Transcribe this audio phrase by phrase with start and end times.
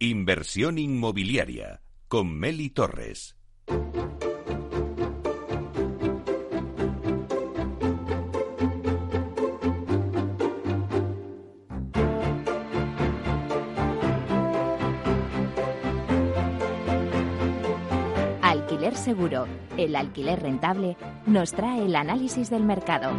[0.00, 3.36] Inversión inmobiliaria con Meli Torres.
[18.40, 20.96] Alquiler Seguro, el alquiler rentable,
[21.26, 23.10] nos trae el análisis del mercado.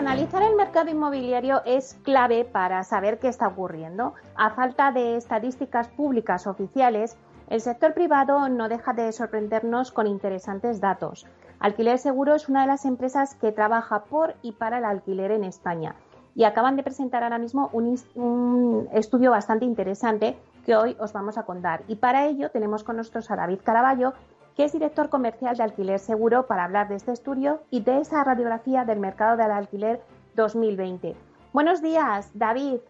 [0.00, 4.14] Analizar el mercado inmobiliario es clave para saber qué está ocurriendo.
[4.34, 7.18] A falta de estadísticas públicas oficiales,
[7.50, 11.26] el sector privado no deja de sorprendernos con interesantes datos.
[11.58, 15.44] Alquiler Seguro es una de las empresas que trabaja por y para el alquiler en
[15.44, 15.94] España
[16.34, 21.36] y acaban de presentar ahora mismo un, un, estudio bastante interesante que hoy os vamos
[21.36, 21.82] a contar.
[21.88, 24.14] Y para ello tenemos con nosotros a David Caraballo,
[24.60, 28.22] que es director comercial de Alquiler Seguro, para hablar de este estudio y de esa
[28.24, 30.02] radiografía del mercado del alquiler
[30.34, 31.16] 2020.
[31.54, 32.80] Buenos días, David.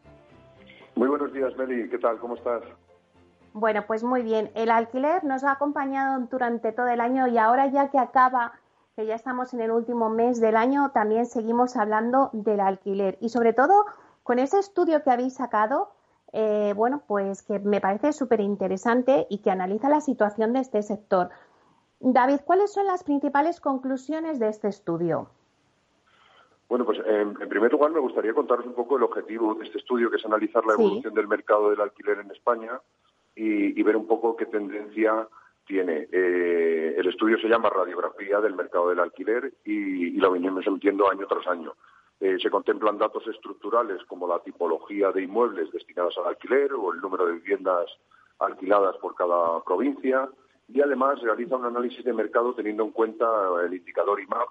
[0.97, 1.89] Muy buenos días, Meli.
[1.89, 2.19] ¿Qué tal?
[2.19, 2.65] ¿Cómo estás?
[3.53, 4.51] Bueno, pues muy bien.
[4.57, 8.55] El alquiler nos ha acompañado durante todo el año y ahora ya que acaba,
[8.97, 13.29] que ya estamos en el último mes del año, también seguimos hablando del alquiler y
[13.29, 13.87] sobre todo
[14.25, 15.93] con ese estudio que habéis sacado,
[16.33, 20.83] eh, bueno, pues que me parece súper interesante y que analiza la situación de este
[20.83, 21.31] sector.
[22.01, 25.29] David, ¿cuáles son las principales conclusiones de este estudio?
[26.69, 29.79] Bueno, pues en, en, primer lugar me gustaría contaros un poco el objetivo de este
[29.79, 31.17] estudio, que es analizar la evolución sí.
[31.17, 32.81] del mercado del alquiler en España
[33.35, 35.29] y, y ver un poco qué tendencia
[35.67, 36.09] tiene.
[36.11, 41.11] Eh, el estudio se llama Radiografía del mercado del alquiler y, y lo venimos emitiendo
[41.11, 41.75] año tras año.
[42.21, 47.01] Eh, se contemplan datos estructurales como la tipología de inmuebles destinados al alquiler o el
[47.01, 47.87] número de viviendas
[48.39, 50.29] alquiladas por cada provincia
[50.73, 53.27] y además realiza un análisis de mercado teniendo en cuenta
[53.65, 54.49] el indicador IMAP,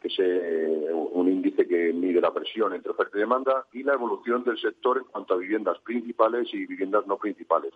[0.00, 3.94] que es eh, un índice que mide la presión entre oferta y demanda, y la
[3.94, 7.72] evolución del sector en cuanto a viviendas principales y viviendas no principales.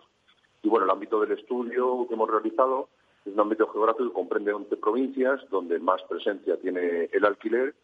[0.63, 2.89] Y bueno, el ámbito del estudio que hemos realizado
[3.25, 7.75] es un ámbito geográfico que comprende 11 provincias, donde más presencia tiene el alquiler,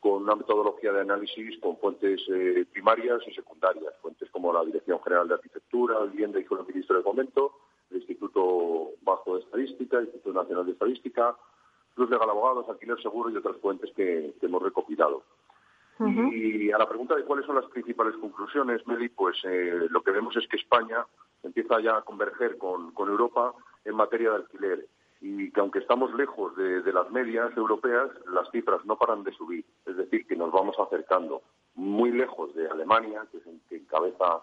[0.00, 5.00] con una metodología de análisis con fuentes eh, primarias y secundarias, fuentes como la Dirección
[5.02, 7.52] General de Arquitectura, Vivienda y el Ministro de Fomento,
[7.92, 11.36] el Instituto Bajo de Estadística, el Instituto Nacional de Estadística,
[11.94, 15.22] Cruz Legal Abogados, Alquiler Seguro y otras fuentes que, que hemos recopilado.
[15.98, 16.32] Uh -huh.
[16.32, 20.10] Y a la pregunta de cuáles son las principales conclusiones, Meli, pues eh, lo que
[20.10, 21.06] vemos es que España
[21.42, 23.54] empieza ya a converger con, con Europa
[23.84, 24.86] en materia de alquiler
[25.20, 29.32] y que aunque estamos lejos de, de, las medias europeas, las cifras no paran de
[29.32, 29.64] subir.
[29.86, 31.42] Es decir, que nos vamos acercando
[31.76, 34.42] muy lejos de Alemania, que es el que encabeza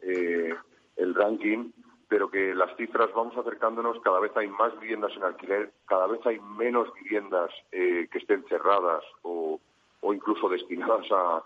[0.00, 0.54] eh,
[0.96, 1.70] el ranking,
[2.08, 6.24] pero que las cifras vamos acercándonos, cada vez hay más viviendas en alquiler, cada vez
[6.26, 9.60] hay menos viviendas eh, que estén cerradas o,
[10.00, 11.42] o incluso destinadas a,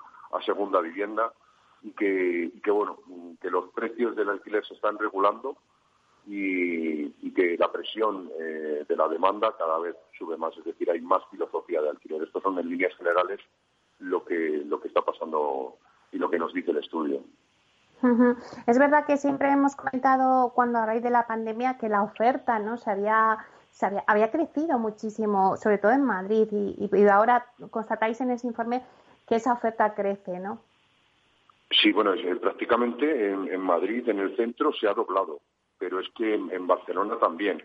[0.46, 1.30] segunda vivienda
[1.82, 2.98] y que, y que, bueno,
[3.40, 5.56] que los precios del alquiler se están regulando
[6.26, 10.90] y, y que la presión eh, de la demanda cada vez sube más, es decir,
[10.90, 12.22] hay más filosofía de alquiler.
[12.22, 13.40] Estos son en líneas generales
[13.98, 15.76] lo que, lo que está pasando
[16.10, 17.22] y lo que nos dice el estudio.
[18.66, 22.58] Es verdad que siempre hemos comentado cuando a raíz de la pandemia que la oferta
[22.58, 23.38] no se había,
[23.70, 28.82] se había, había crecido muchísimo, sobre todo en Madrid, y, ahora constatáis en ese informe
[29.28, 30.60] que esa oferta crece, ¿no?
[31.70, 35.40] Sí, bueno, prácticamente en, en Madrid, en el centro, se ha doblado
[35.82, 37.60] pero es que en, en, Barcelona también,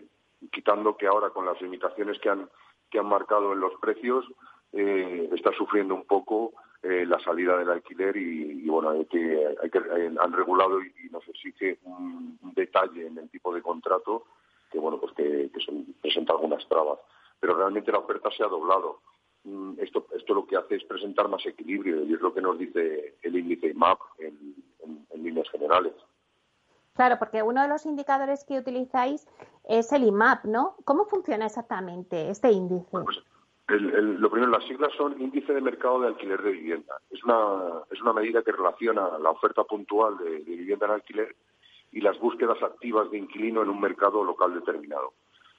[0.50, 2.48] quitando que ahora con las limitaciones que han,
[2.90, 4.24] que han marcado en los precios,
[4.72, 6.52] eh, está sufriendo un poco
[6.82, 10.80] eh, la salida del alquiler y, y bueno, hay que, hay que, eh, han regulado
[10.82, 14.26] y, y, nos exige un, un, detalle en el tipo de contrato
[14.70, 16.98] que bueno, pues que, que son, presenta algunas trabas.
[17.40, 19.00] Pero realmente la oferta se ha doblado.
[19.44, 22.58] Mm, esto, esto lo que hace es presentar más equilibrio y es lo que nos
[22.58, 25.94] dice el índice IMAP en, en, en líneas generales.
[26.94, 29.26] Claro, porque uno de los indicadores que utilizáis
[29.68, 30.74] es el IMAP, ¿no?
[30.84, 32.88] ¿Cómo funciona exactamente este índice?
[32.90, 33.18] Bueno, pues
[33.68, 37.00] el, el, lo primero, las siglas son Índice de Mercado de Alquiler de Vivienda.
[37.10, 41.36] Es una, es una medida que relaciona la oferta puntual de, de vivienda en alquiler
[41.92, 45.12] y las búsquedas activas de inquilino en un mercado local determinado.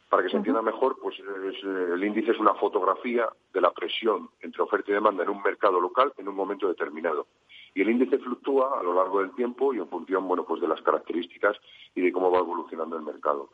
[0.09, 4.29] Para que se entienda mejor, pues es, el índice es una fotografía de la presión
[4.41, 7.27] entre oferta y demanda en un mercado local en un momento determinado.
[7.75, 10.67] Y el índice fluctúa a lo largo del tiempo y en función, bueno, pues de
[10.67, 11.57] las características
[11.93, 13.49] y de cómo va evolucionando el mercado.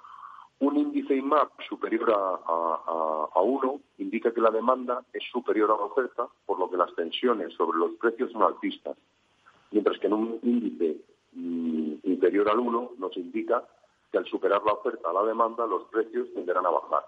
[0.60, 5.75] Un índice IMAP superior a, a, a, uno indica que la demanda es superior a
[5.75, 8.98] la oferta, por lo que las tensiones sobre los precios son altistas.
[9.72, 10.98] Mientras que en un índice
[11.34, 13.63] mmm, inferior al 1 nos indica
[14.12, 17.06] que al superar la oferta a la demanda los precios tenderán a bajar.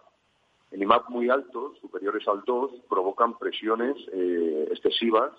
[0.72, 5.32] en IMAP muy altos, superiores al 2, provocan presiones eh, excesivas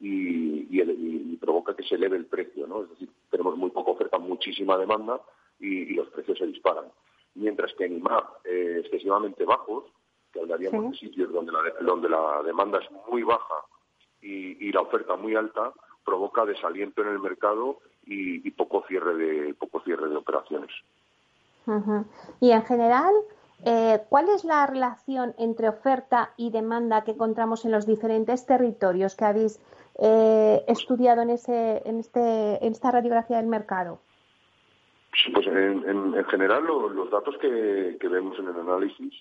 [0.00, 2.82] y, provoca que se eleve el precio, ¿no?
[2.82, 5.20] Es decir, tenemos muy poca oferta, muchísima demanda
[5.60, 6.86] y, los precios se disparan.
[7.34, 9.84] Mientras que en IMAP eh, excesivamente bajos,
[10.32, 13.54] que hablaríamos de sitios donde la, donde la demanda es muy baja
[14.20, 15.72] y, la oferta muy alta,
[16.04, 20.70] provoca desaliento en el mercado y, poco cierre de poco cierre de operaciones.
[22.40, 23.14] Y en general,
[23.66, 29.16] eh, ¿Cuál es la relación entre oferta y demanda que encontramos en los diferentes territorios
[29.16, 29.58] que habéis
[29.98, 34.00] eh, estudiado en, ese, en, este, en esta radiografía del mercado?
[35.32, 39.14] Pues en, general los datos que, vemos en el análisis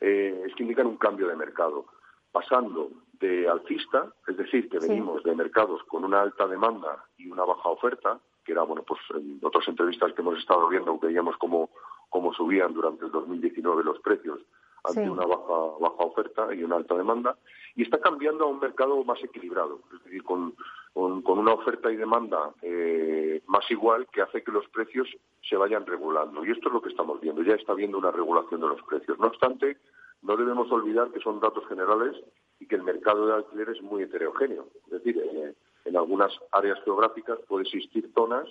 [0.00, 1.86] eh, es que indican un cambio de mercado,
[2.32, 2.90] pasando
[3.20, 7.68] de alcista, es decir, que venimos de mercados con una alta demanda y una baja
[7.68, 11.70] oferta, que era, bueno, pues en otras entrevistas que hemos estado viendo veíamos como
[12.08, 14.40] cómo subían durante el 2019 los precios
[14.84, 17.36] ante una baja, baja oferta y una alta demanda,
[17.76, 20.54] y está cambiando a un mercado más equilibrado, es decir, con,
[20.92, 25.08] con, una oferta y demanda eh, más igual que hace que los precios
[25.42, 26.44] se vayan regulando.
[26.44, 29.18] Y esto es lo que estamos viendo, ya está habiendo una regulación de los precios.
[29.18, 29.78] No obstante,
[30.22, 32.16] no debemos olvidar que son datos generales
[32.58, 34.66] y que el mercado de alquiler es muy heterogéneo.
[34.86, 35.54] Es decir, eh,
[35.84, 38.48] en algunas áreas geográficas puede existir zonas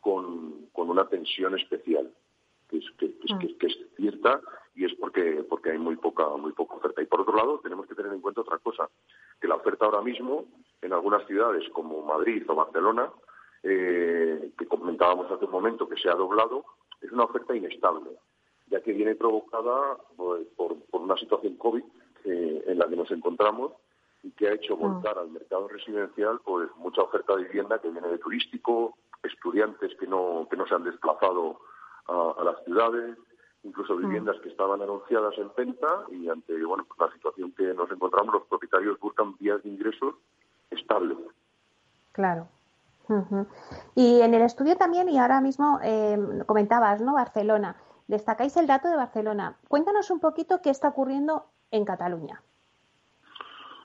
[0.00, 2.12] con, con una tensión especial
[2.68, 3.38] que es, mm.
[3.38, 4.40] que, es, cierta
[4.74, 7.02] y es porque, porque hay muy poca, muy poca oferta.
[7.02, 8.88] Y por otro lado, tenemos que tener en cuenta otra cosa,
[9.40, 10.44] que la oferta ahora mismo
[10.82, 13.10] en algunas ciudades como Madrid o Barcelona,
[13.62, 16.64] eh, que comentábamos hace un momento que se ha doblado,
[17.00, 18.10] es una oferta inestable,
[18.68, 21.82] ya que viene provocada pues, por, por, una situación COVID
[22.24, 23.72] eh, en la que nos encontramos
[24.22, 24.80] y que ha hecho mm.
[24.80, 30.06] volcar al mercado residencial pues mucha oferta de vivienda que viene de turístico, estudiantes que
[30.06, 31.60] no, que no se han desplazado
[32.08, 33.16] a, las ciudades,
[33.62, 34.00] incluso mm.
[34.00, 38.34] viviendas que estaban anunciadas en venta y ante bueno pues la situación que nos encontramos
[38.34, 40.14] los propietarios buscan vías de ingresos
[40.70, 41.18] estables.
[42.12, 42.48] Claro.
[43.94, 47.14] Y en el estudio también, y ahora mismo eh, comentabas, ¿no?
[47.14, 47.76] Barcelona.
[48.06, 49.56] Destacáis el dato de Barcelona.
[49.68, 52.42] Cuéntanos un poquito qué está ocurriendo en Cataluña.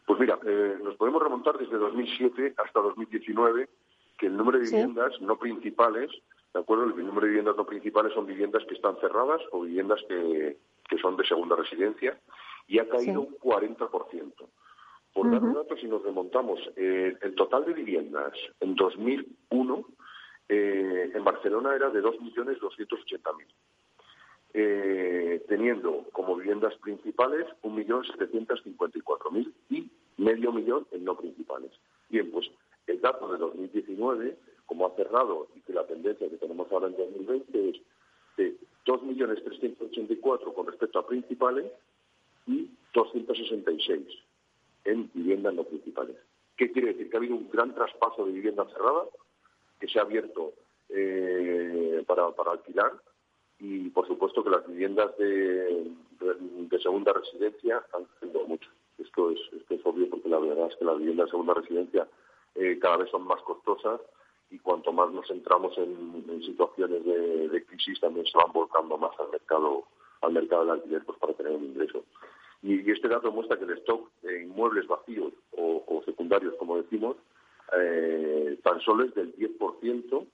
[0.05, 3.69] Pues mira, eh, nos podemos remontar desde 2007 hasta 2019,
[4.17, 6.11] que el número de viviendas no principales
[6.53, 6.85] ¿De acuerdo?
[6.85, 10.57] El número de viviendas no principales son viviendas que están cerradas o viviendas que,
[11.01, 12.19] son de segunda residencia
[12.67, 13.89] y ha caído un 40%.
[15.13, 19.85] Por dar un dato, si nos remontamos, eh, el total de viviendas en 2001
[20.49, 23.45] eh, en Barcelona era de 2.280.000,
[24.53, 31.71] eh, teniendo como viviendas principales 1.754.000 y medio millón en no principales.
[32.09, 32.49] Bien, pues
[32.85, 34.37] el dato de 2019
[34.73, 37.75] como ha cerrado y que la tendencia que tenemos ahora en 2020 es
[38.37, 38.55] de
[38.87, 41.71] 2.384.000 con respecto a principales
[42.47, 44.07] y 266
[44.85, 46.15] en viviendas no principales.
[46.57, 47.07] ¿Qué quiere decir?
[47.07, 49.03] Que ha habido un gran traspaso de vivienda cerrada
[49.79, 50.53] que se ha abierto
[50.89, 52.93] eh, para, alquilar
[53.59, 55.91] y, por supuesto, que las viviendas de,
[56.81, 58.69] segunda residencia han crecido mucho.
[58.97, 62.07] Esto es, esto es obvio porque la verdad es que las viviendas de segunda residencia
[62.55, 64.01] eh, cada vez son más costosas
[64.53, 69.31] y cuanto más nos centramos en, situaciones de, crisis también se van volcando más al
[69.31, 69.85] mercado
[70.21, 72.05] al mercado del alquiler pues para tener un ingreso.
[72.61, 77.17] Y, este dato muestra que el stock de inmuebles vacíos o, secundarios, como decimos,
[77.77, 80.25] eh, tan solo es del 10%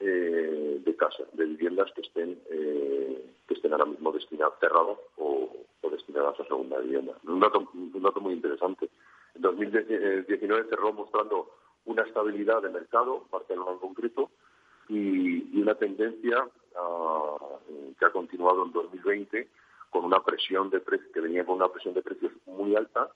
[0.00, 5.50] eh, de casas, de viviendas que estén eh, que estén ahora mismo destinadas cerradas o,
[5.82, 7.14] o, destinadas a segunda vivienda.
[7.24, 8.88] Un dato, un dato muy interesante.
[9.36, 11.48] En 2019 cerró mostrando
[11.98, 14.30] una estabilidad de mercado, Barcelona en concreto,
[14.88, 17.36] y, una tendencia ah,
[17.98, 19.48] que ha continuado en 2020
[19.90, 23.10] con una presión de precios, que venía con una presión de precios muy alta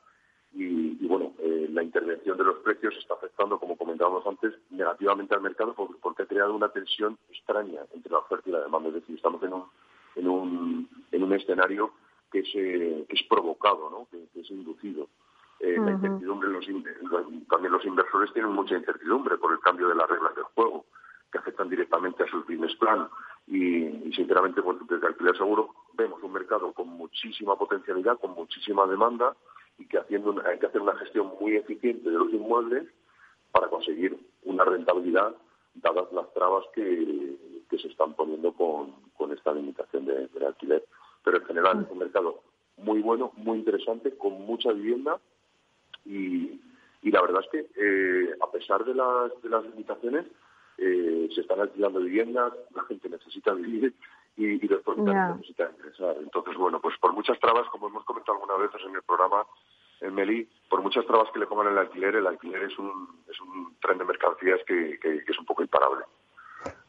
[0.54, 5.40] y, bueno, eh, la intervención de los precios está afectando, como comentábamos antes, negativamente al
[5.40, 8.88] mercado porque, ha creado una tensión extraña entre la oferta y la demanda.
[8.88, 9.64] Es decir, estamos en un,
[10.16, 11.92] en un, en un escenario
[12.30, 14.08] que es, eh, que es provocado, ¿no?
[14.10, 15.08] que es inducido.
[15.62, 16.66] Eh, la incertidumbre, los,
[17.48, 20.86] también los inversores tienen mucha incertidumbre por el cambio de las reglas del juego,
[21.30, 23.08] que afectan directamente a sus business plan.
[23.46, 29.36] Y, sinceramente, pues, desde Alquiler Seguro vemos un mercado con muchísima potencialidad, con muchísima demanda
[29.78, 32.88] y que haciendo hay que hacer una gestión muy eficiente de los inmuebles
[33.52, 35.32] para conseguir una rentabilidad
[35.74, 37.38] dadas las trabas que,
[37.70, 40.84] se están poniendo con, esta limitación de, alquiler.
[41.22, 42.42] Pero en general es un mercado
[42.76, 45.20] muy bueno, muy interesante, con mucha vivienda
[46.04, 46.60] y,
[47.02, 50.26] la verdad es que, eh, a pesar de las, de las limitaciones,
[50.78, 53.94] eh, se están alquilando viviendas, la gente necesita vivir
[54.36, 56.16] y, después necesita ingresar.
[56.20, 59.44] Entonces, bueno, pues por muchas trabas, como hemos comentado algunas veces en el programa,
[60.00, 63.40] en Meli, por muchas trabas que le pongan el alquiler, el alquiler es un, es
[63.40, 66.04] un tren de mercancías que, es un poco imparable.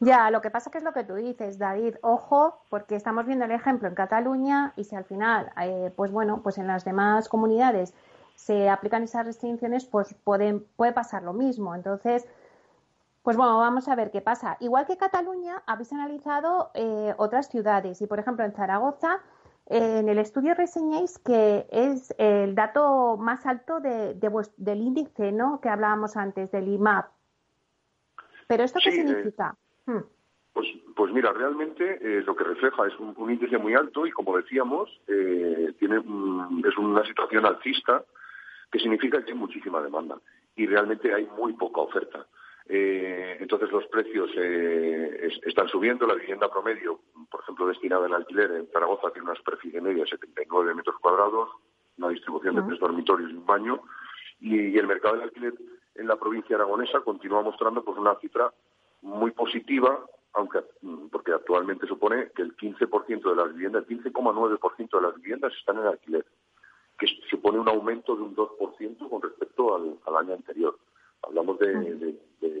[0.00, 3.44] Ya, lo que pasa que es lo que tú dices, David, ojo, porque estamos viendo
[3.44, 7.28] el ejemplo en Cataluña y si al final, eh, pues bueno, pues en las demás
[7.28, 7.94] comunidades
[8.34, 11.74] se aplican esas restricciones, pues pueden, puede pasar lo mismo.
[11.74, 12.26] Entonces,
[13.24, 14.58] pues bueno, vamos a ver qué pasa.
[14.60, 19.22] Igual que Cataluña, habéis analizado eh, otras ciudades y, por ejemplo, en Zaragoza,
[19.70, 24.14] eh, en el estudio reseñáis que es el dato más alto de,
[24.58, 25.58] del índice, ¿no?
[25.62, 27.06] Que hablábamos antes, del IMAP.
[28.46, 29.56] ¿Pero esto qué eh, significa?
[29.86, 30.02] Hmm.
[30.52, 34.90] Pues, pues mira, realmente lo que refleja es un, índice muy alto y, como decíamos,
[35.06, 38.04] tiene es una situación alcista
[38.74, 40.18] que significa que hay muchísima demanda
[40.56, 42.26] y realmente hay muy poca oferta.
[42.66, 46.08] Eh, entonces los precios eh, están subiendo.
[46.08, 46.98] La vivienda promedio,
[47.30, 51.50] por ejemplo, destinada en alquiler en Zaragoza tiene una superficie media de 79 metros cuadrados,
[51.98, 53.80] una distribución de tres dormitorios y un baño.
[54.40, 55.54] Y, el mercado del alquiler
[55.94, 58.52] en la provincia aragonesa continúa mostrando pues una cifra
[59.02, 60.64] muy positiva, aunque
[61.12, 65.78] porque actualmente supone que el 15% de las viviendas, el 15,9% de las viviendas están
[65.78, 66.26] en alquiler,
[66.98, 70.78] que supone un aumento de un 2% con respecto al año anterior.
[71.22, 72.16] Hablamos de,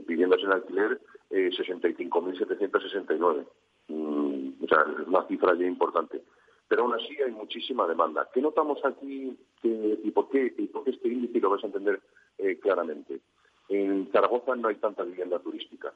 [0.06, 1.00] viviendas en alquiler
[1.30, 3.46] eh, 65.769.
[3.88, 6.22] Mm, o sea, es una cifra ya importante.
[6.68, 8.28] Pero aún así hay muchísima demanda.
[8.32, 12.00] ¿Qué notamos aquí y, por qué, y por qué este índice lo vais a entender
[12.38, 13.20] eh, claramente?
[13.68, 15.92] En Zaragoza no hay tanta vivienda turística.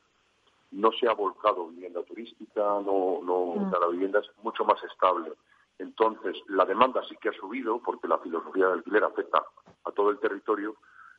[0.70, 5.32] No se ha volcado vivienda turística, no, no, la vivienda es mucho más estable.
[5.78, 9.44] Entonces, la demanda sí que ha subido porque la filosofía del alquiler afecta
[9.84, 10.76] a todo el territorio,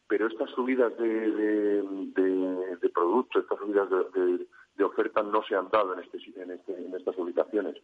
[0.07, 5.99] pero estas subidas de, de, productos, estas subidas de, oferta no se han dado en,
[5.99, 7.75] este, en, este, en estas ubicaciones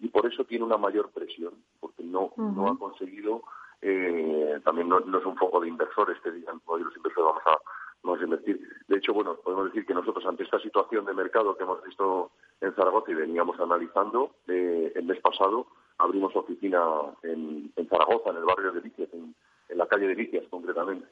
[0.00, 3.42] y por eso tiene una mayor presión, porque no, no ha conseguido,
[3.82, 7.58] eh, también no, es un foco de inversores que digan, hoy los inversores vamos a,
[8.02, 8.60] vamos a invertir.
[8.88, 12.30] De hecho, bueno, podemos decir que nosotros ante esta situación de mercado que hemos visto
[12.60, 15.66] en Zaragoza y veníamos analizando, eh, el mes pasado
[16.04, 16.80] abrimos oficina
[17.22, 19.34] en, Zaragoza, en el barrio de Delicias, en,
[19.68, 21.06] en la calle de Delicias concretamente.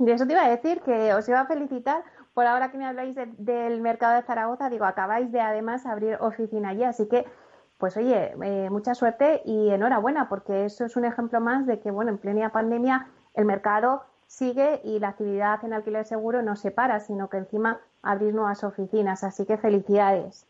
[0.00, 2.02] Y eso te iba a decir que os iba a felicitar
[2.34, 4.68] por ahora que me habláis del mercado de Zaragoza.
[4.68, 7.24] Digo, acabáis de además abrir oficina allí, así que,
[7.78, 11.90] pues oye, eh, mucha suerte y enhorabuena, porque eso es un ejemplo más de que,
[11.90, 16.72] bueno, en plena pandemia el mercado sigue y la actividad en alquiler seguro no se
[16.72, 19.22] para, sino que encima abrís nuevas oficinas.
[19.22, 20.48] Así que felicidades.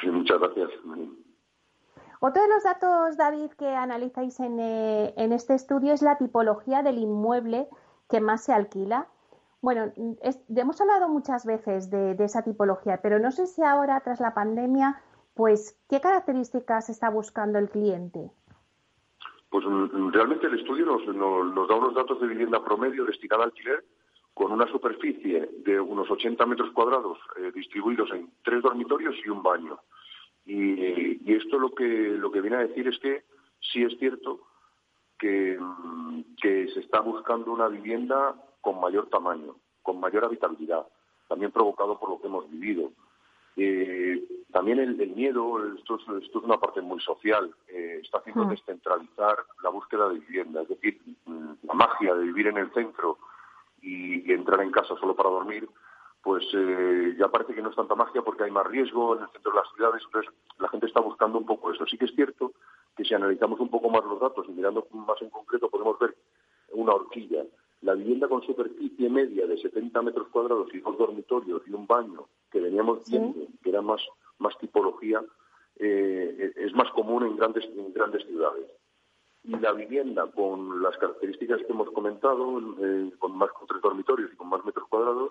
[0.00, 0.70] Sí, muchas gracias.
[2.20, 6.82] Otro de los datos, David, que analizáis en, eh, en este estudio es la tipología
[6.82, 7.68] del inmueble
[8.08, 9.08] que más se alquila.
[9.60, 9.92] Bueno,
[10.54, 15.02] hemos hablado muchas veces de, esa tipología, pero no sé si ahora, tras la pandemia,
[15.34, 18.30] pues, ¿qué características está buscando el cliente?
[19.50, 23.84] Pues mm, realmente el estudio nos, da unos datos de vivienda promedio destinada al alquiler
[24.34, 29.42] con una superficie de unos 80 metros cuadrados eh, distribuidos en tres dormitorios y un
[29.42, 29.80] baño.
[30.46, 33.24] Y, y, esto lo que, lo que viene a decir es que
[33.60, 34.40] sí es cierto
[35.18, 35.58] que,
[36.40, 40.86] que se está buscando una vivienda con mayor tamaño, con mayor habitabilidad,
[41.28, 42.92] también provocado por lo que hemos vivido.
[43.56, 44.22] Eh,
[44.52, 48.50] también el, miedo, esto es, una parte muy social, eh, está haciendo hmm.
[48.50, 51.00] descentralizar la búsqueda de vivienda, es decir,
[51.62, 53.18] la magia de vivir en el centro
[53.80, 55.68] y, entrar en casa solo para dormir,
[56.26, 59.28] pues eh, ya parece que no es tanta magia porque hay más riesgo en el
[59.28, 61.86] centro de las ciudades, entonces la gente está buscando un poco eso.
[61.86, 62.50] Sí que es cierto
[62.96, 66.16] que si analizamos un poco más los datos y mirando más en concreto podemos ver
[66.72, 67.44] una horquilla.
[67.82, 72.26] La vivienda con superficie media de 70 metros cuadrados y dos dormitorios y un baño
[72.50, 74.02] que veníamos viendo, que era más,
[74.40, 75.22] más tipología,
[75.78, 78.66] eh, es más común en grandes, en grandes ciudades.
[79.44, 84.32] Y la vivienda con las características que hemos comentado, eh, con más con tres dormitorios
[84.32, 85.30] y con más metros cuadrados,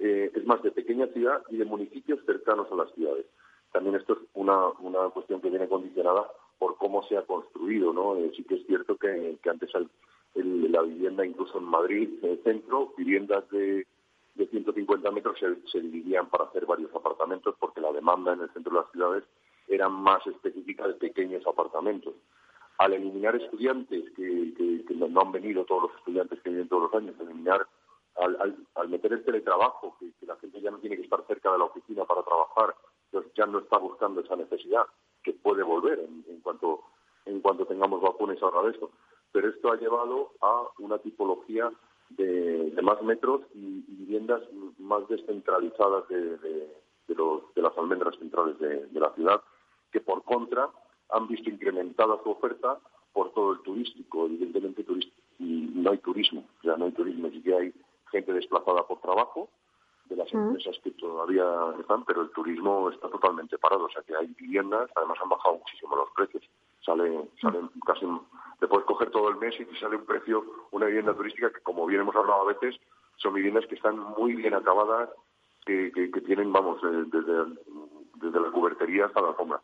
[0.00, 3.26] eh, es más de pequeña ciudad y de municipios cercanos a las ciudades.
[3.72, 6.26] También esto es una, una cuestión que viene condicionada
[6.58, 8.16] por cómo se ha construido, ¿no?
[8.16, 9.70] Eh, sí que es cierto que, antes
[10.34, 13.86] la vivienda, incluso en Madrid, en el centro, viviendas de,
[14.34, 18.72] de 150 metros se, dividían para hacer varios apartamentos porque la demanda en el centro
[18.72, 19.24] de las ciudades
[19.68, 22.14] era más específica de pequeños apartamentos.
[22.78, 27.14] Al eliminar estudiantes, que, no han venido todos los estudiantes que vienen todos los años,
[27.20, 27.66] eliminar,
[28.20, 31.58] al, al, meter el teletrabajo, que, la gente ya no tiene que estar cerca de
[31.58, 32.74] la oficina para trabajar,
[33.10, 34.84] pues ya no está buscando esa necesidad
[35.22, 36.84] que puede volver en, cuanto
[37.26, 38.90] en cuanto tengamos vacunas ahora de esto.
[39.32, 41.70] Pero esto ha llevado a una tipología
[42.10, 44.42] de, más metros y, viviendas
[44.78, 46.68] más descentralizadas de,
[47.08, 49.40] los, de las almendras centrales de, la ciudad
[49.92, 50.68] que por contra
[51.10, 52.78] han visto incrementada su oferta
[53.12, 54.26] por todo el turístico.
[54.26, 54.84] Evidentemente
[55.38, 57.74] no hay turismo, ya no hay turismo, sí que hay
[58.10, 59.48] gente desplazada por trabajo
[60.06, 61.44] de las empresas que todavía
[61.78, 65.58] están, pero el turismo está totalmente parado, o sea que hay viviendas, además han bajado
[65.58, 66.42] muchísimo los precios,
[66.84, 68.06] sale, salen casi,
[68.58, 71.60] te puedes coger todo el mes y te sale un precio, una vivienda turística que
[71.60, 72.80] como bien hemos hablado a veces,
[73.16, 75.10] son viviendas que están muy bien acabadas,
[75.64, 77.44] que, que, tienen, vamos, desde,
[78.14, 79.60] desde la cubertería hasta la alfombra.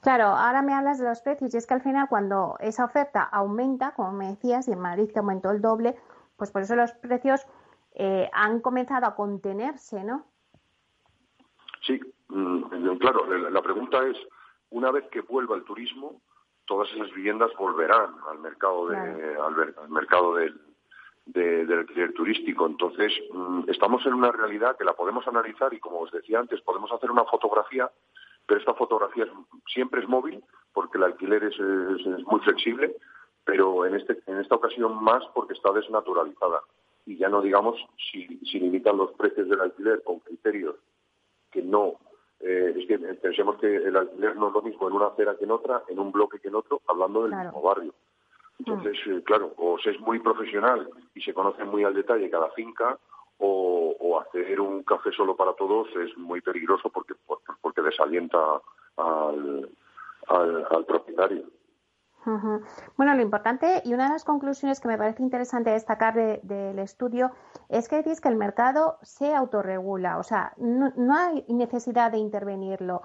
[0.00, 3.24] Claro, ahora me hablas de los precios y es que al final cuando esa oferta
[3.24, 5.96] aumenta, como me decías, y en Madrid que aumentó el doble,
[6.38, 7.44] pues por eso los precios
[7.94, 10.26] eh, han comenzado a contenerse, ¿no?
[11.86, 14.16] Sí, mm, claro, la pregunta es,
[14.70, 16.22] una vez que vuelva el turismo,
[16.64, 20.60] todas esas viviendas volverán al mercado de, al, mercado del,
[21.26, 22.66] del alquiler turístico.
[22.66, 26.60] Entonces, mm, estamos en una realidad que la podemos analizar y, como os decía antes,
[26.60, 27.90] podemos hacer una fotografía
[28.48, 29.26] pero esta fotografía
[29.72, 30.42] siempre es móvil
[30.72, 32.96] porque el alquiler es, muy flexible,
[33.48, 36.60] pero en, este, en esta ocasión más porque está desnaturalizada.
[37.06, 40.76] Y ya no digamos si, si limitan los precios del alquiler con criterios
[41.50, 41.94] que no.
[42.40, 45.44] Eh, es que pensemos que el alquiler no es lo mismo en una acera que
[45.44, 47.94] en otra, en un bloque que en otro, hablando del mismo barrio.
[48.58, 49.12] Entonces, mm.
[49.12, 52.98] eh, claro, o se es muy profesional y se conoce muy al detalle cada finca,
[53.38, 57.14] o, hacer un café solo para todos es muy peligroso porque,
[57.62, 58.60] porque desalienta
[58.96, 59.70] al,
[60.26, 61.44] al, propietario.
[62.96, 67.32] Bueno, lo importante y una de las conclusiones que me parece interesante destacar del estudio
[67.68, 72.18] es que decís que el mercado se autorregula, o sea, no, no, hay necesidad de
[72.18, 73.02] intervenirlo.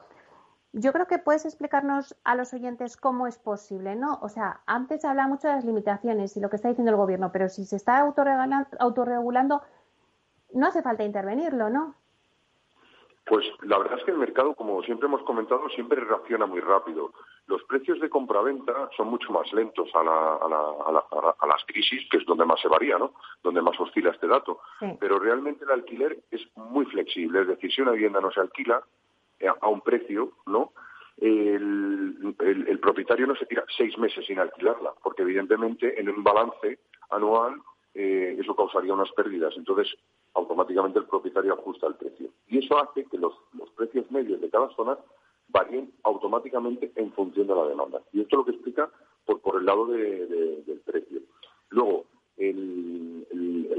[0.73, 4.17] Yo creo que puedes explicarnos a los oyentes cómo es posible, ¿no?
[4.21, 6.97] O sea, antes se habla mucho de las limitaciones y lo que está diciendo el
[6.97, 9.61] gobierno, pero si se está autorregulando
[10.53, 11.95] no hace falta intervenirlo, ¿no?
[13.25, 17.13] Pues la verdad es que el mercado, como siempre hemos comentado, siempre reacciona muy rápido.
[17.47, 22.59] Los precios de compra-venta son mucho más lentos a, las crisis, que es donde más
[22.59, 23.13] se varía, ¿no?
[23.41, 24.59] Donde más oscila este dato.
[24.99, 27.41] Pero realmente el alquiler es muy flexible.
[27.41, 28.83] Es decir, si una vivienda no se alquila
[29.39, 30.73] eh, a un precio, ¿no?
[31.17, 36.79] El, el propietario no se tira seis meses sin alquilarla, porque evidentemente en un balance
[37.11, 37.61] anual
[37.93, 39.53] eh, eso causaría unas pérdidas.
[39.55, 39.95] Entonces,
[40.33, 42.29] automáticamente el propietario ajusta el precio.
[42.53, 43.33] Y eso hace que los,
[43.75, 44.95] precios medios de cada zona
[45.47, 47.99] varíen automáticamente en función de la demanda.
[48.11, 48.91] Y esto es lo que explica
[49.25, 51.21] por, por el lado del precio.
[51.69, 52.05] Luego,
[52.37, 53.25] el,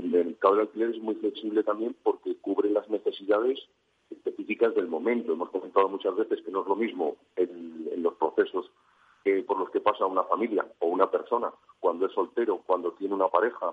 [0.03, 3.61] mercado del alquiler es muy flexible también porque cubre las necesidades
[4.11, 5.33] específicas del momento.
[5.33, 8.73] Hemos comentado muchas veces que no es lo mismo en los procesos
[9.47, 13.29] por los que pasa una familia o una persona cuando es soltero, cuando tiene una
[13.29, 13.73] pareja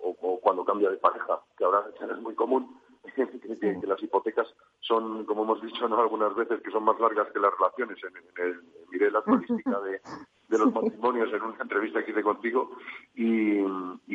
[0.00, 2.80] o, cuando cambia de pareja, que ahora es muy común,
[3.14, 4.46] que, las hipotecas
[4.80, 6.00] son, como hemos dicho ¿no?
[6.00, 7.98] algunas veces, que son más largas que las relaciones.
[8.04, 8.60] En, el,
[8.90, 10.00] miré la estadística de,
[10.48, 12.76] los matrimonios en una entrevista que hice contigo
[13.14, 13.60] y,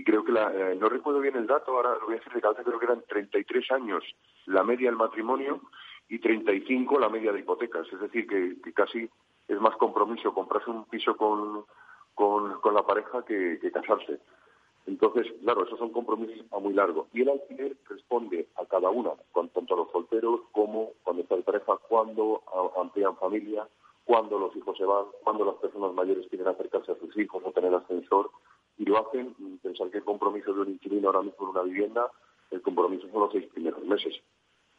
[0.03, 2.41] creo que la, eh, no recuerdo bien el dato, ahora lo voy a decir de
[2.41, 4.03] cabeza, creo que eran 33 años
[4.45, 5.61] la media del matrimonio
[6.07, 7.87] y 35 la media de hipotecas.
[7.91, 9.09] Es decir, que, casi
[9.47, 11.65] es más compromiso comprarse un piso con,
[12.13, 14.19] con, con la pareja que casarse.
[14.87, 17.07] Entonces, claro, esos son compromisos a muy largo.
[17.13, 21.41] Y el alquiler responde a cada una, tanto a los solteros como cuando está de
[21.41, 22.43] pareja, cuando
[22.77, 23.67] amplían familia,
[24.03, 27.51] cuando los hijos se van, cuando las personas mayores quieren acercarse a sus hijos o
[27.51, 28.29] tener ascensor.
[28.77, 32.11] Y lo hacen, pensar que el compromiso de un inquilino ahora mismo en una vivienda,
[32.51, 34.21] el compromiso son los seis primeros meses.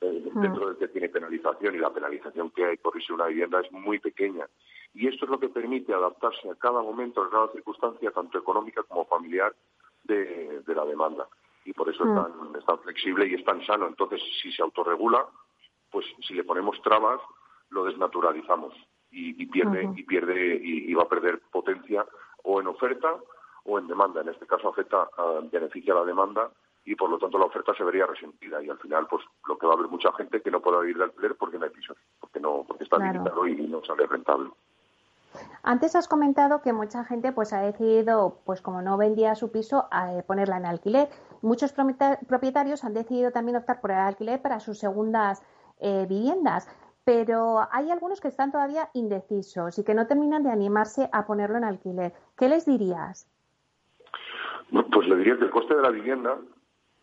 [0.03, 0.41] Eh, ah.
[0.41, 3.73] dentro del que tiene penalización y la penalización que hay por irse una vivienda es
[3.73, 4.47] muy pequeña.
[4.95, 8.83] Y esto es lo que permite adaptarse a cada momento, a cada circunstancia, tanto económica
[8.83, 9.55] como familiar,
[10.07, 11.27] de, la demanda.
[11.65, 12.57] Y por eso mm.
[12.57, 13.87] es, tan, flexible y es tan sano.
[13.87, 15.27] Entonces, si se autorregula,
[15.91, 17.21] pues si le ponemos trabas,
[17.71, 18.75] lo desnaturalizamos
[19.11, 22.05] y, pierde y pierde y, va a perder potencia
[22.43, 23.17] o en oferta
[23.65, 24.21] o en demanda.
[24.21, 26.51] En este caso afecta, a, beneficia a la demanda
[26.85, 29.67] y por lo tanto la oferta se vería resentida y al final pues lo que
[29.67, 31.97] va a haber mucha gente que no pueda ir de alquiler porque no hay pisos,
[32.21, 34.51] porque no porque está limitado y no sale rentable.
[35.63, 39.89] Antes has comentado que mucha gente pues ha decidido, pues como no vendía su piso,
[39.91, 41.09] a eh, ponerla en alquiler.
[41.43, 45.43] Muchos propietarios han decidido también optar por el alquiler para sus segundas
[45.79, 46.69] eh, viviendas,
[47.05, 51.59] pero hay algunos que están todavía indecisos y que no terminan de animarse a ponerlo
[51.59, 52.13] en alquiler.
[52.37, 53.29] ¿Qué les dirías?
[54.71, 56.37] Pues le diría que el coste de la vivienda,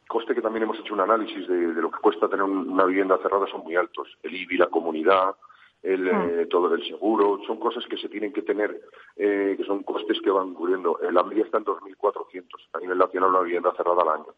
[0.07, 3.47] coste que también hemos hecho un análisis de, lo que cuesta tener una vivienda cerrada,
[3.47, 4.07] son muy altos.
[4.23, 5.35] El IBI, la comunidad,
[5.83, 6.27] el, ah.
[6.31, 8.81] eh, todo el seguro, son cosas que se tienen que tener,
[9.17, 10.99] eh, que son costes que van cubriendo.
[11.01, 14.33] Eh, la media está en 2.400 a nivel nacional una vivienda cerrada al año.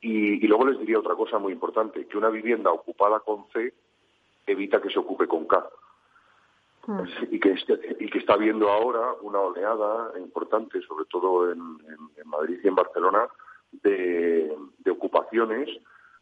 [0.00, 3.74] Y, luego les diría otra cosa muy importante, que una vivienda ocupada con C
[4.46, 5.68] evita que se ocupe con K.
[6.86, 7.02] mm.
[7.32, 7.54] y, que,
[8.00, 11.78] y que está habiendo ahora una oleada importante, sobre todo en,
[12.24, 13.28] Madrid y en Barcelona,
[13.72, 14.56] de,
[14.90, 15.68] ocupaciones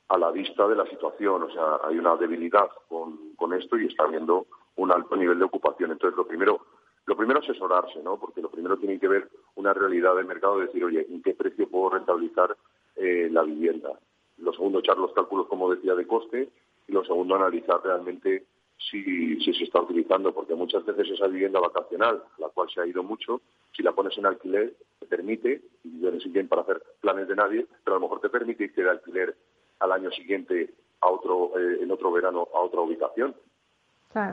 [0.08, 1.42] a la vista de la situación.
[1.42, 5.44] O sea, hay una debilidad con, con esto y está habiendo un alto nivel de
[5.44, 5.92] ocupación.
[5.92, 6.66] Entonces, lo primero,
[7.06, 8.18] lo primero es asesorarse, ¿no?
[8.18, 11.68] Porque lo primero tiene que ver una realidad del mercado, decir, oye, ¿en qué precio
[11.68, 12.56] puedo rentabilizar
[12.96, 13.98] eh, la vivienda?
[14.38, 16.50] Lo segundo, echar los cálculos, como decía, de coste.
[16.88, 18.46] Y lo segundo, analizar realmente
[18.78, 22.86] si, si se está utilizando, porque muchas veces esa vivienda vacacional, la cual se ha
[22.86, 23.40] ido mucho,
[23.74, 27.36] si la pones en alquiler, te permite, y yo no bien para hacer planes de
[27.36, 29.36] nadie, pero a lo mejor te permite irte de alquiler
[29.80, 33.34] al año siguiente a otro, eh, en otro verano a otra ubicación.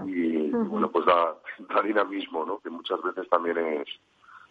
[0.06, 1.36] Y bueno, pues da,
[1.84, 2.60] dinamismo, ¿no?
[2.60, 3.88] Que muchas veces también es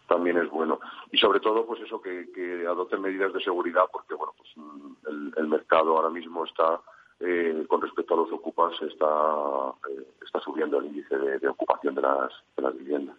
[0.07, 0.79] también es bueno.
[1.11, 5.39] Y sobre todo, pues eso, que, que adopten medidas de seguridad, porque bueno, pues mm,
[5.39, 6.81] el, mercado ahora mismo está,
[7.21, 12.03] eh, con respecto a los ocupas, está, eh, está subiendo el índice de, ocupación de
[12.03, 13.17] las, de las viviendas.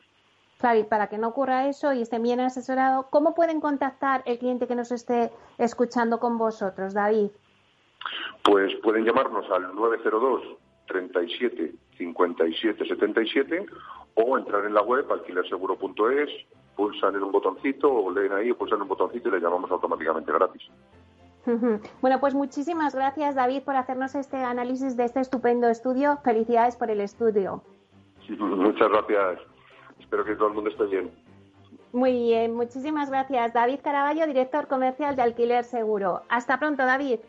[0.60, 4.38] Claro, y para que no ocurra eso y estén bien asesorados, ¿cómo pueden contactar el
[4.38, 7.32] cliente que nos esté escuchando con vosotros, David?
[8.44, 10.42] Pues pueden llamarnos al 902
[10.88, 13.66] 37 57 77
[14.16, 16.30] o entrar en la web alquilerseguro.es,
[16.76, 20.32] pulsan en un botoncito o leen ahí pulsan en un botoncito y le llamamos automáticamente
[20.32, 20.62] gratis.
[22.02, 26.18] Bueno, pues muchísimas gracias David por hacernos este análisis de este estupendo estudio.
[26.24, 27.62] Felicidades por el estudio.
[28.40, 29.40] Muchas gracias.
[30.00, 31.12] Espero que todo el mundo esté bien.
[31.92, 33.54] Muy bien, muchísimas gracias.
[33.54, 36.22] David Caraballo, director comercial de Alquiler Seguro.
[36.28, 37.20] Hasta pronto, David.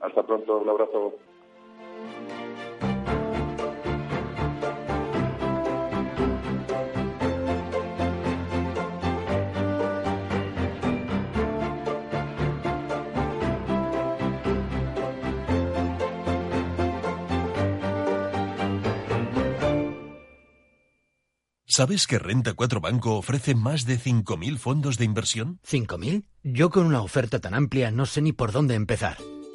[0.00, 1.14] Hasta pronto, un abrazo.
[21.76, 25.60] ¿Sabes que Renta 4 Banco ofrece más de 5.000 fondos de inversión?
[25.62, 26.24] ¿5.000?
[26.42, 29.18] Yo con una oferta tan amplia no sé ni por dónde empezar.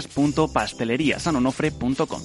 [0.00, 2.22] www.pasteleriasanonofre.com.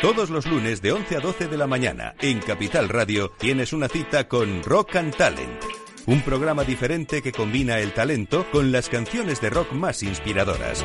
[0.00, 3.88] Todos los lunes de 11 a 12 de la mañana en Capital Radio tienes una
[3.88, 5.64] cita con Rock and Talent.
[6.06, 10.84] Un programa diferente que combina el talento con las canciones de rock más inspiradoras.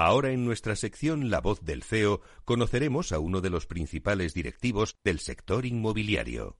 [0.00, 4.96] Ahora en nuestra sección La voz del CEO conoceremos a uno de los principales directivos
[5.02, 6.54] del sector inmobiliario.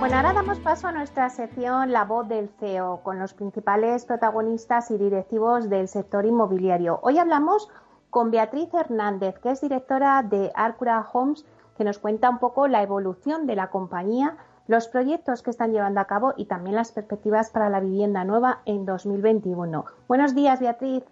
[0.00, 4.90] Bueno, ahora damos paso a nuestra sección La voz del CEO con los principales protagonistas
[4.90, 7.00] y directivos del sector inmobiliario.
[7.02, 7.70] Hoy hablamos
[8.14, 11.44] con Beatriz Hernández, que es directora de Arcura Homes,
[11.76, 14.36] que nos cuenta un poco la evolución de la compañía,
[14.68, 18.60] los proyectos que están llevando a cabo y también las perspectivas para la vivienda nueva
[18.66, 19.84] en 2021.
[20.06, 21.02] Buenos días, Beatriz.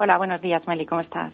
[0.00, 1.32] Hola, buenos días, Meli, ¿cómo estás?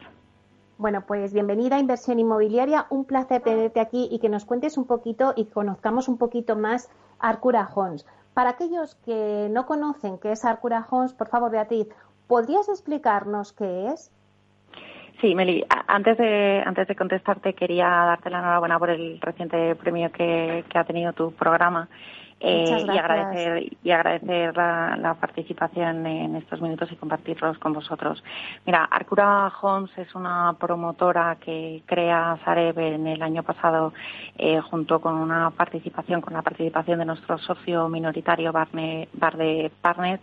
[0.76, 2.84] Bueno, pues bienvenida a Inversión Inmobiliaria.
[2.90, 6.90] Un placer tenerte aquí y que nos cuentes un poquito y conozcamos un poquito más
[7.18, 8.04] Arcura Homes.
[8.34, 11.88] Para aquellos que no conocen qué es Arcura Homes, por favor, Beatriz,
[12.26, 14.12] ¿podrías explicarnos qué es?
[15.20, 20.12] Sí, Meli, antes de, antes de contestarte quería darte la enhorabuena por el reciente premio
[20.12, 21.88] que, ha tenido tu programa
[22.38, 28.22] eh, y agradecer, y agradecer la, participación en estos minutos y compartirlos con vosotros.
[28.66, 33.94] Mira, Arcura Homes es una promotora que crea Sareb en el año pasado
[34.36, 40.20] eh, junto con una participación, con la participación de nuestro socio minoritario Barne, Barde Partners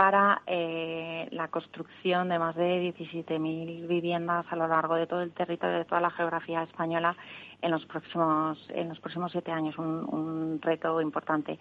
[0.00, 5.30] para eh, la construcción de más de 17.000 viviendas a lo largo de todo el
[5.32, 7.14] territorio, de toda la geografía española
[7.60, 11.58] en los próximos, en los próximos siete años, un, reto importante.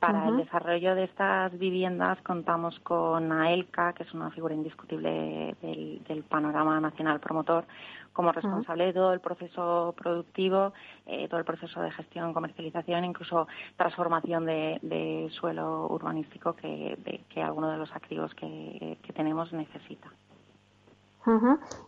[0.00, 6.24] Para el desarrollo de estas viviendas contamos con AELCA, que es una figura indiscutible del
[6.26, 7.66] panorama nacional promotor,
[8.14, 10.72] como responsable de todo el proceso productivo,
[11.04, 13.46] eh, todo el proceso de gestión, comercialización, incluso
[13.76, 16.96] transformación de, suelo urbanístico que,
[17.28, 20.10] que alguno de los activos que, tenemos necesita.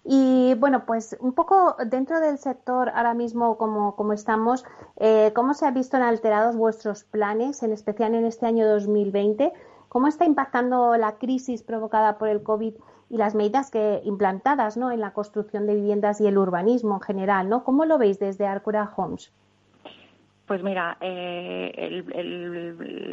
[0.04, 4.64] Y bueno, pues un poco dentro del sector ahora mismo como, como estamos,
[4.96, 9.52] eh, ¿cómo se han visto alterados vuestros planes, en especial en este año 2020?
[9.88, 12.74] ¿Cómo está impactando la crisis provocada por el COVID
[13.08, 14.90] y las medidas que implantadas ¿no?
[14.90, 17.48] en la construcción de viviendas y el urbanismo en general.
[17.48, 17.64] ¿no?
[17.64, 19.32] ¿Cómo lo veis desde Arcura Homes?
[20.46, 22.04] Pues mira, eh,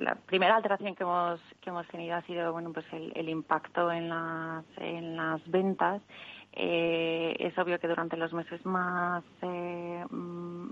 [0.03, 4.09] la primera alteración que hemos, que hemos tenido ha sido bueno, pues el, impacto en
[4.09, 6.03] las, en las ventas
[6.55, 10.05] eh, es obvio que durante los meses más, eh,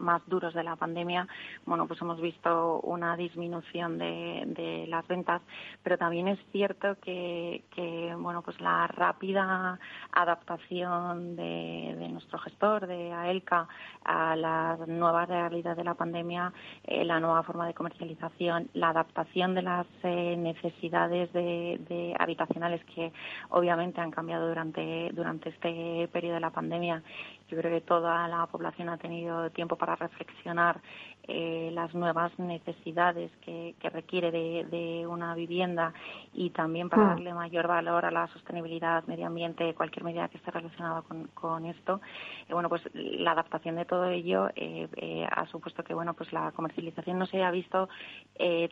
[0.02, 1.28] más duros de la pandemia,
[1.66, 5.42] bueno, pues hemos visto una disminución de, de las ventas,
[5.84, 9.80] pero también es cierto que, que bueno, pues la rápida
[10.12, 13.68] adaptación de, nuestro gestor, de AELCA,
[14.04, 16.52] a la nueva realidad de la pandemia,
[16.84, 22.84] eh, la nueva forma de comercialización, la adaptación de las eh, necesidades de, de habitacionales
[22.86, 23.14] que
[23.50, 27.04] obviamente han cambiado durante, durante este periodo de la pandemia,
[27.52, 30.82] yo creo que toda la población ha tenido tiempo para reflexionar
[31.28, 35.94] eh, las nuevas necesidades que, requiere de, una vivienda
[36.34, 37.10] y también para hmm.
[37.10, 41.04] darle mayor valor a la sostenibilidad, medio ambiente, cualquier medida que esté relacionada
[41.34, 42.02] con, esto.
[42.48, 46.52] Eh, bueno, pues la adaptación de todo ello eh, ha supuesto que bueno, pues la
[46.54, 47.90] comercialización no se haya visto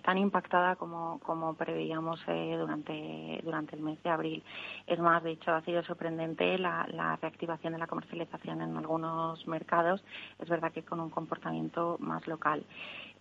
[0.04, 4.44] tan impactada como, como preveíamos durante, durante el mes de abril.
[4.88, 9.48] Es más, de hecho, ha sido sorprendente la, la reactivación de la comercialización en algunos
[9.48, 10.04] mercados.
[10.40, 12.39] Es verdad que con un comportamiento más local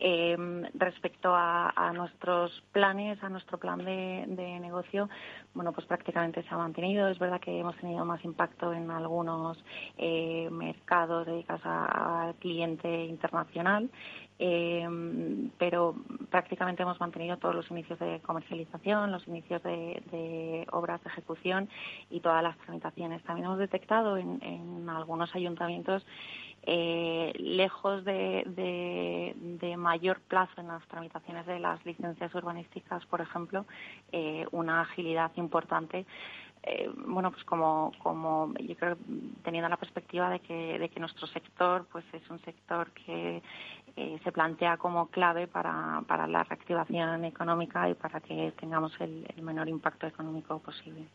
[0.00, 5.08] Em, respecto a, nuestros planes, a nuestro plan de, negocio,
[5.54, 7.08] bueno, pues prácticamente se ha mantenido.
[7.08, 9.58] Es verdad que hemos tenido más impacto en algunos
[9.96, 13.90] eh, mercados dedicados al cliente internacional,
[14.38, 15.96] em, pero
[16.30, 21.68] prácticamente hemos mantenido todos los inicios de comercialización, los inicios de, obras de ejecución
[22.08, 23.20] y todas las tramitaciones.
[23.24, 26.06] También hemos detectado en algunos ayuntamientos
[26.62, 29.34] eh, lejos de,
[29.76, 33.64] mayor plazo en las tramitaciones de las licencias urbanísticas, por ejemplo,
[34.12, 36.04] eh, una agilidad importante.
[36.64, 38.96] Eh, bueno, pues como, como yo creo,
[39.44, 43.42] teniendo la perspectiva de que, de que nuestro sector pues es un sector que
[44.22, 49.68] se plantea como clave para, para la reactivación económica y para que tengamos el menor
[49.68, 51.08] impacto económico posible.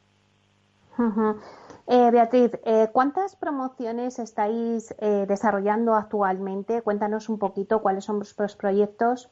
[1.86, 6.82] Eh, Beatriz, eh, ¿cuántas promociones estáis eh, desarrollando actualmente?
[6.82, 9.30] Cuéntanos un poquito cuáles son vuestros proyectos.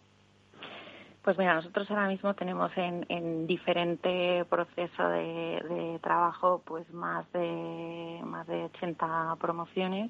[1.24, 8.20] Pues mira, nosotros ahora mismo tenemos en, en diferente proceso de, trabajo pues más de
[8.26, 10.10] más de 80 promociones.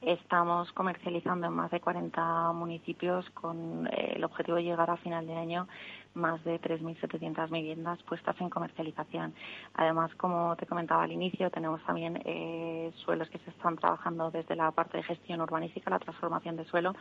[0.00, 5.26] Estamos comercializando en más de 40 municipios con eh, el objetivo de llegar a final
[5.26, 5.66] de año
[6.14, 9.34] más de 3.700 viviendas puestas en comercialización.
[9.74, 14.56] Además, como te comentaba al inicio, tenemos también eh, suelos que se están trabajando desde
[14.56, 16.94] la parte de gestión urbanística, la transformación de suelo,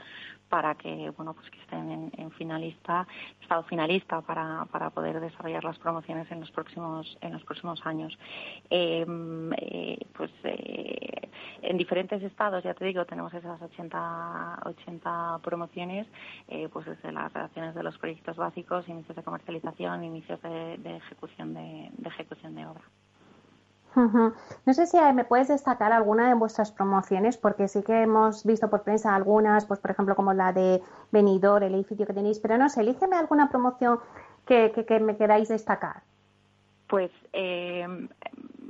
[0.50, 3.08] para que bueno pues que estén en, finalista,
[3.42, 8.18] estado finalista para, para poder desarrollar las promociones en los próximos en los próximos años.
[8.70, 11.30] Em, eh, pues eh,
[11.62, 16.08] en diferentes estados, ya te digo, tenemos esas 80 80 promociones,
[16.72, 21.54] pues desde las redacciones de los proyectos básicos y inicios de comercialización, inicios de, ejecución
[21.54, 22.84] de, ejecución de obra.
[23.94, 28.70] No sé si me puedes destacar alguna de vuestras promociones, porque sí que hemos visto
[28.70, 32.58] por prensa algunas, pues por ejemplo como la de Benidorm, el edificio que tenéis, pero
[32.58, 34.00] no sé, elígeme alguna promoción
[34.46, 36.04] que, que, me queráis destacar.
[36.92, 37.88] Pues eh,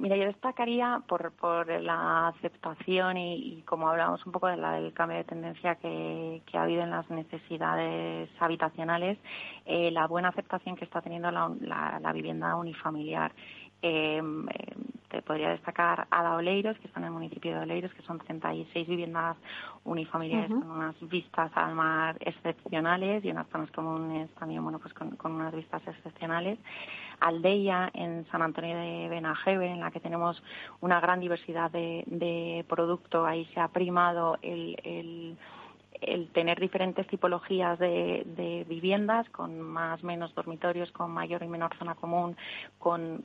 [0.01, 4.93] Mira, yo destacaría por, por la aceptación y, como hablábamos un poco de la, del
[4.93, 9.19] cambio de tendencia que, ha habido en las necesidades habitacionales,
[9.67, 13.31] eh, la buena aceptación que está teniendo la, vivienda unifamiliar.
[13.83, 14.19] Eh,
[15.09, 18.87] te podría destacar Ada Oleiros, que está en el municipio de Oleiros, que son 36
[18.87, 19.37] viviendas
[19.83, 25.11] unifamiliares con unas vistas al mar excepcionales y unas zonas comunes también, bueno, pues con,
[25.17, 26.57] con unas vistas excepcionales.
[27.21, 30.43] Aldeia en San Antonio de Benajeve, en la que tenemos
[30.81, 33.25] una gran diversidad de, de producto.
[33.25, 35.37] Ahí se ha primado el,
[36.01, 41.95] el tener diferentes tipologías de, viviendas con más menos dormitorios, con mayor y menor zona
[41.95, 42.35] común,
[42.79, 43.23] con,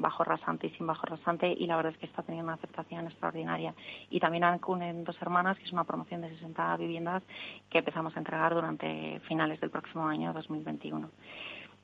[0.00, 3.06] bajo rasante y sin bajo rasante y la verdad es que está teniendo una aceptación
[3.06, 3.74] extraordinaria.
[4.10, 7.22] Y también Ancún en Dos Hermanas, que es una promoción de 60 viviendas
[7.68, 11.10] que empezamos a entregar durante finales del próximo año 2021.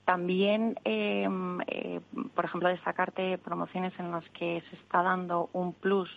[0.05, 2.01] También, em, eh,
[2.35, 6.11] por ejemplo, destacarte promociones en las que se está dando un plus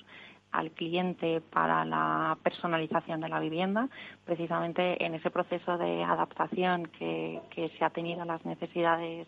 [0.51, 3.89] al cliente para la personalización de la vivienda,
[4.25, 9.27] precisamente en ese proceso de adaptación que, que se ha tenido a las necesidades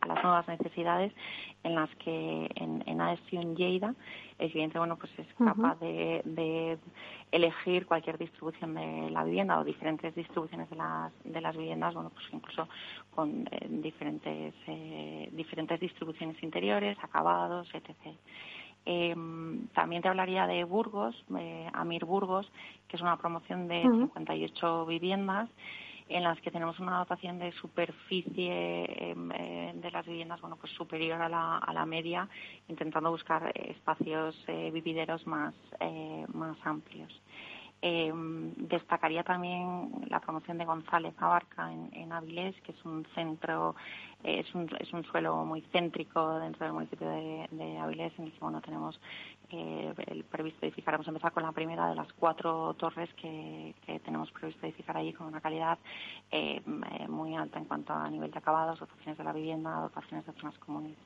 [0.00, 1.12] a las nuevas necesidades
[1.62, 3.94] en las que en, en Lleida
[4.38, 6.78] el cliente bueno pues es capaz de,
[7.32, 12.10] elegir cualquier distribución de la vivienda o diferentes distribuciones de las de las viviendas bueno
[12.10, 12.68] pues incluso
[13.14, 17.96] con eh, diferentes eh, diferentes distribuciones interiores acabados etc.
[18.84, 22.50] Em, también te hablaría de Burgos, eh, Amir Burgos,
[22.88, 25.48] que es una promoción de 58 viviendas
[26.14, 30.72] en las que tenemos una dotación de superficie em, eh, de las viviendas bueno pues
[30.72, 32.28] superior a la, a la media
[32.68, 37.12] intentando buscar espacios eh, vivideros más eh, más amplios.
[37.84, 43.74] Em, destacaría también la promoción de González Abarca en, en Avilés, que es un centro,
[44.24, 48.40] es, un, es un suelo muy céntrico dentro del municipio de, Avilés, en el que
[48.40, 49.00] bueno, tenemos
[49.50, 50.94] el previsto edificar.
[50.94, 55.26] Hemos empezado con la primera de las cuatro torres que, tenemos previsto edificar allí con
[55.26, 55.78] una calidad
[56.30, 56.62] eh,
[57.08, 60.58] muy alta en cuanto a nivel de acabados, dotaciones de la vivienda, dotaciones de zonas
[60.58, 60.96] comunes.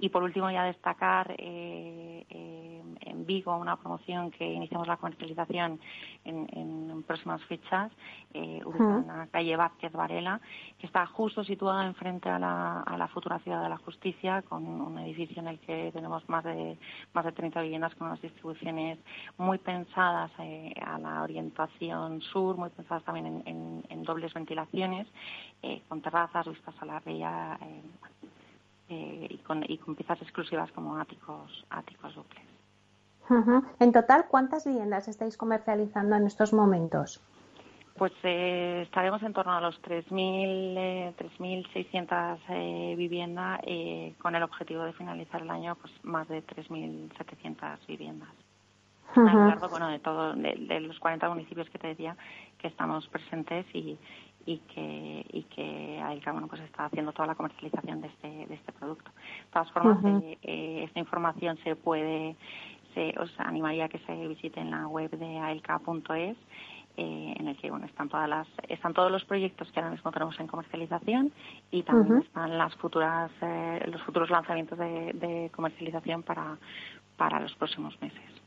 [0.00, 5.78] Y por último, ya destacar eh, eh, en Vigo una promoción que iniciamos la comercialización
[6.24, 7.90] en, próximas fechas,
[8.34, 10.40] eh, en la calle Vázquez Varela,
[10.78, 14.66] que está justo situada enfrente a la, a la futura Ciudad de la Justicia, con
[14.66, 16.78] un edificio en el que tenemos más de,
[17.12, 18.98] más de 30 viviendas con unas distribuciones
[19.38, 25.06] muy pensadas eh, a la orientación sur, muy pensadas también en, en, dobles ventilaciones,
[25.88, 27.58] con terrazas, vistas a la ría
[28.90, 32.50] eh, y, con, y con piezas exclusivas como áticos, áticos duples.
[33.78, 37.22] En total, ¿cuántas viviendas estáis comercializando en estos momentos?
[37.96, 44.42] Pues eh, estaremos en torno a los 3.000, 3.600 eh, eh, viviendas eh, con el
[44.42, 48.30] objetivo de finalizar el año pues más de 3.700 viviendas.
[49.14, 52.16] A lo largo bueno, de, todo, de, los 40 municipios que te decía
[52.58, 53.98] que estamos presentes y,
[54.46, 58.54] y que y que AELCA bueno pues está haciendo toda la comercialización de este de
[58.54, 59.10] este producto.
[59.10, 62.36] De todas formas eh, eh, esta información se puede
[62.94, 66.36] se os animaría a que se visite en la web de aelca.es
[66.96, 70.10] eh, en el que bueno están todas las están todos los proyectos que ahora mismo
[70.10, 71.32] tenemos en comercialización
[71.70, 73.30] y también están las futuras
[73.86, 76.58] los futuros lanzamientos de, de comercialización para
[77.16, 78.39] para los próximos meses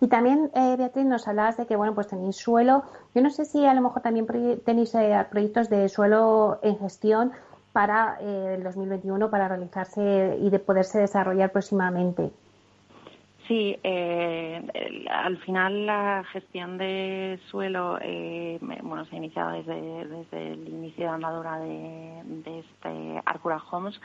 [0.00, 2.84] y también, eh, Beatriz, nos hablabas de que, bueno, pues tenéis suelo.
[3.14, 4.26] Yo no sé si a lo mejor también
[4.64, 7.32] tenéis eh, proyectos de suelo en gestión
[7.72, 12.32] para eh, el 2021 para realizarse y de poderse desarrollar próximamente.
[13.48, 14.62] Sí, eh,
[15.10, 21.04] al final la gestión de suelo eh, bueno, se ha iniciado desde, desde el inicio
[21.04, 23.98] de andadura de, este Arcura Homes.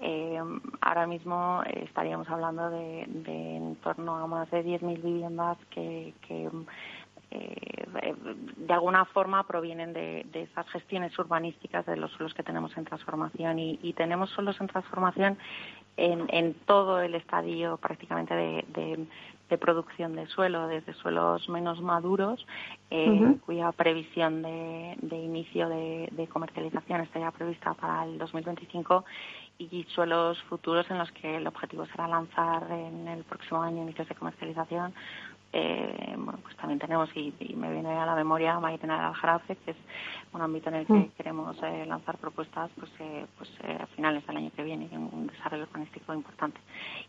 [0.00, 0.38] Eh,
[0.82, 6.50] ahora mismo estaríamos hablando de, de, en torno a más de 10.000 viviendas que, que
[7.32, 8.14] eh,
[8.56, 12.84] de alguna forma provienen de, de, esas gestiones urbanísticas de los suelos que tenemos en
[12.84, 15.38] transformación y, y tenemos suelos en transformación
[15.96, 18.64] en, en todo el estadio prácticamente de,
[19.48, 22.46] de, producción de suelo, desde suelos menos maduros,
[22.88, 29.04] eh, cuya previsión de, de inicio de, comercialización está ya prevista para el 2025
[29.58, 34.08] y suelos futuros en los que el objetivo será lanzar en el próximo año inicios
[34.08, 34.94] de comercialización
[35.52, 39.72] eh, bueno, pues también tenemos, y, me viene a la memoria Maitena del Jarafe, que
[39.72, 39.76] es
[40.32, 41.10] un ámbito en el que mm.
[41.16, 45.26] queremos eh, lanzar propuestas pues, eh, pues eh, a finales del año que viene, un
[45.26, 46.60] desarrollo urbanístico importante.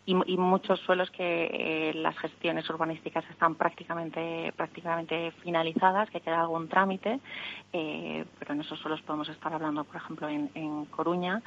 [0.06, 6.68] Y, y muchos suelos que las gestiones urbanísticas están prácticamente, prácticamente finalizadas, que queda algún
[6.68, 7.20] trámite,
[7.70, 11.42] pero en esos suelos podemos estar hablando, por ejemplo, en, en Coruña,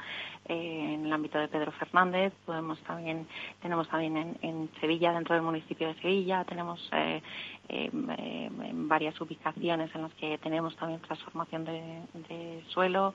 [0.46, 3.26] en el ámbito de Pedro Fernández, podemos también,
[3.60, 7.22] tenemos también en, en Sevilla, dentro del municipio de Sevilla, tenemos eh,
[7.68, 13.14] en varias ubicaciones en las que tenemos también transformación de, suelo,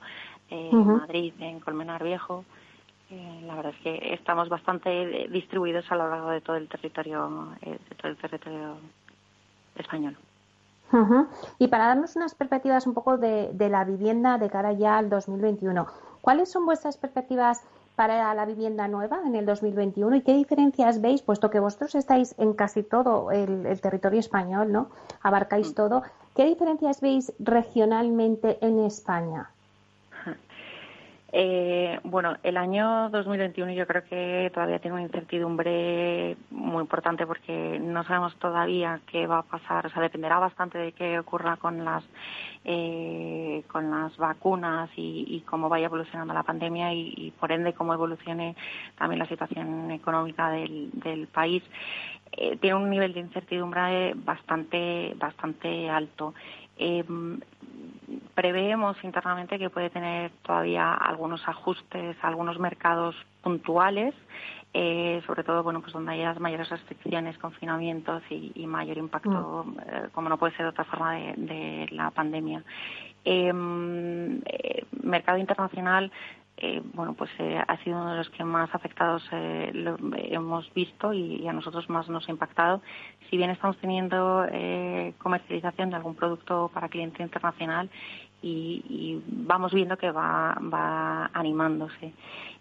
[0.50, 2.44] eh, en Madrid, en Colmenar Viejo.
[3.10, 7.48] Eh, la verdad es que estamos bastante distribuidos a lo largo de todo el territorio,
[7.62, 8.76] de todo el territorio
[9.76, 10.16] español.
[11.58, 15.08] Y para darnos unas perspectivas un poco de, de la vivienda de cara ya al
[15.08, 15.86] 2021,
[16.20, 17.62] ¿cuáles son vuestras perspectivas
[17.96, 22.34] para la vivienda nueva en el 2021 y qué diferencias veis, puesto que vosotros estáis
[22.38, 24.88] en casi todo el, territorio español, ¿no?
[25.22, 25.74] Abarcáis mm.
[25.74, 26.02] todo.
[26.34, 29.51] ¿Qué diferencias veis regionalmente en España?
[31.34, 37.78] Eh, bueno, el año 2021 yo creo que todavía tiene una incertidumbre muy importante porque
[37.80, 39.86] no sabemos todavía qué va a pasar.
[39.86, 42.04] O sea, dependerá bastante de qué ocurra con las
[42.64, 48.54] eh, con las vacunas y, cómo vaya evolucionando la pandemia y, por ende cómo evolucione
[48.98, 51.62] también la situación económica del, país.
[52.32, 56.34] Eh, tiene un nivel de incertidumbre bastante bastante alto.
[56.82, 57.04] Eh,
[58.34, 64.14] preveemos internamente que puede tener todavía algunos ajustes algunos mercados puntuales,
[64.74, 69.78] eh, sobre todo bueno pues donde haya mayores restricciones, confinamientos y, mayor impacto, mm.
[69.80, 72.62] eh, como no puede ser de otra forma, de, la pandemia.
[73.24, 76.10] Em, eh, mercado internacional
[76.64, 80.72] eh, bueno, pues eh, ha sido uno de los que más afectados eh, lo hemos
[80.74, 82.80] visto y, a nosotros más nos ha impactado.
[83.28, 84.46] Si bien estamos teniendo
[85.18, 87.90] comercialización de algún producto para cliente internacional
[88.42, 92.12] y, vamos viendo que va, va animándose.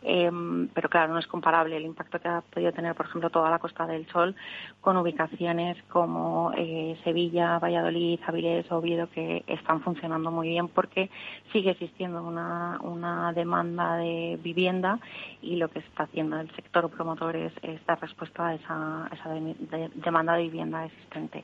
[0.03, 3.51] Em, pero claro, no es comparable el impacto que ha podido tener, por ejemplo, toda
[3.51, 4.35] la Costa del Sol
[4.79, 11.11] con ubicaciones como eh, Sevilla, Valladolid, Avilés, Oviedo, que están funcionando muy bien porque
[11.51, 14.99] sigue existiendo una, una demanda de vivienda
[15.41, 17.53] y lo que está haciendo el sector promotor es,
[17.85, 19.29] dar respuesta a esa, esa
[19.95, 21.43] demanda de vivienda existente.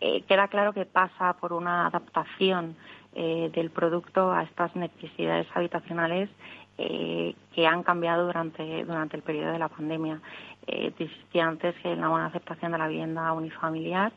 [0.00, 2.76] Eh, queda claro que pasa por una adaptación
[3.14, 6.30] eh, del producto a estas necesidades habitacionales
[6.78, 10.20] eh, que han cambiado durante, durante el periodo de la pandemia.
[10.66, 10.92] Eh,
[11.40, 14.12] antes la buena aceptación de la vivienda unifamiliar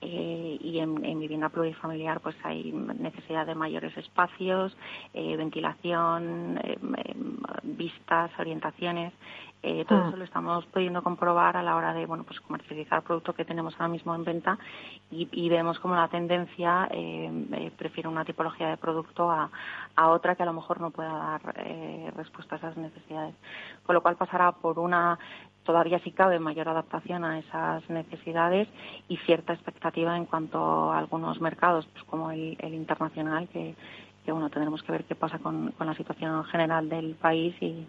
[0.00, 4.76] eh, y en, en, vivienda plurifamiliar pues hay necesidad de mayores espacios,
[5.14, 6.78] ventilación, eh,
[7.62, 9.12] vistas, orientaciones
[9.64, 10.08] eh, todo ah.
[10.08, 13.46] eso lo estamos pudiendo comprobar a la hora de bueno pues comercializar el producto que
[13.46, 14.58] tenemos ahora mismo en venta
[15.10, 19.50] y, vemos como la tendencia eh, eh, prefiere una tipología de producto a,
[19.94, 23.34] a, otra que a lo mejor no pueda dar eh, respuesta a esas necesidades.
[23.86, 25.18] Con lo cual pasará por una
[25.62, 28.68] todavía si cabe mayor adaptación a esas necesidades
[29.08, 33.74] y cierta expectativa en cuanto a algunos mercados pues como el, el internacional que,
[34.24, 37.86] que bueno tendremos que ver qué pasa con, con la situación general del país y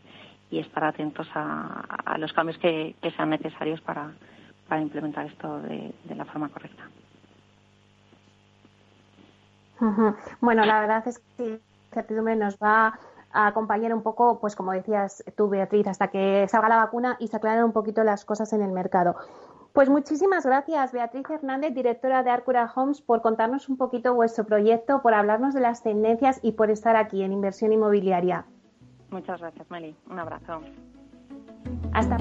[0.55, 4.11] y estar atentos a, los cambios que, sean necesarios para,
[4.79, 6.83] implementar esto de, la forma correcta.
[10.39, 12.97] Bueno, la verdad es que la incertidumbre nos va
[13.33, 17.27] a acompañar un poco, pues como decías tú, Beatriz, hasta que salga la vacuna y
[17.27, 19.17] se aclaren un poquito las cosas en el mercado.
[19.73, 25.01] Pues muchísimas gracias, Beatriz Hernández, directora de Arcura Homes, por contarnos un poquito vuestro proyecto,
[25.01, 28.45] por hablarnos de las tendencias y por estar aquí en Inversión Inmobiliaria.
[29.15, 29.95] Muchas gracias, Meli.
[30.09, 30.61] Un abrazo.
[31.93, 32.17] Hasta.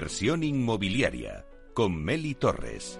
[0.00, 1.44] Inversión inmobiliaria
[1.74, 2.98] con Meli Torres.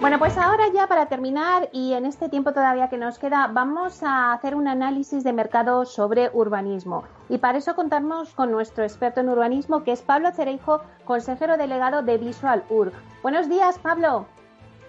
[0.00, 4.02] Bueno, pues ahora ya para terminar y en este tiempo todavía que nos queda, vamos
[4.02, 7.04] a hacer un análisis de mercado sobre urbanismo.
[7.28, 12.02] Y para eso contamos con nuestro experto en urbanismo, que es Pablo Cereijo, consejero delegado
[12.02, 12.90] de Visual Ur.
[13.22, 14.26] Buenos días, Pablo.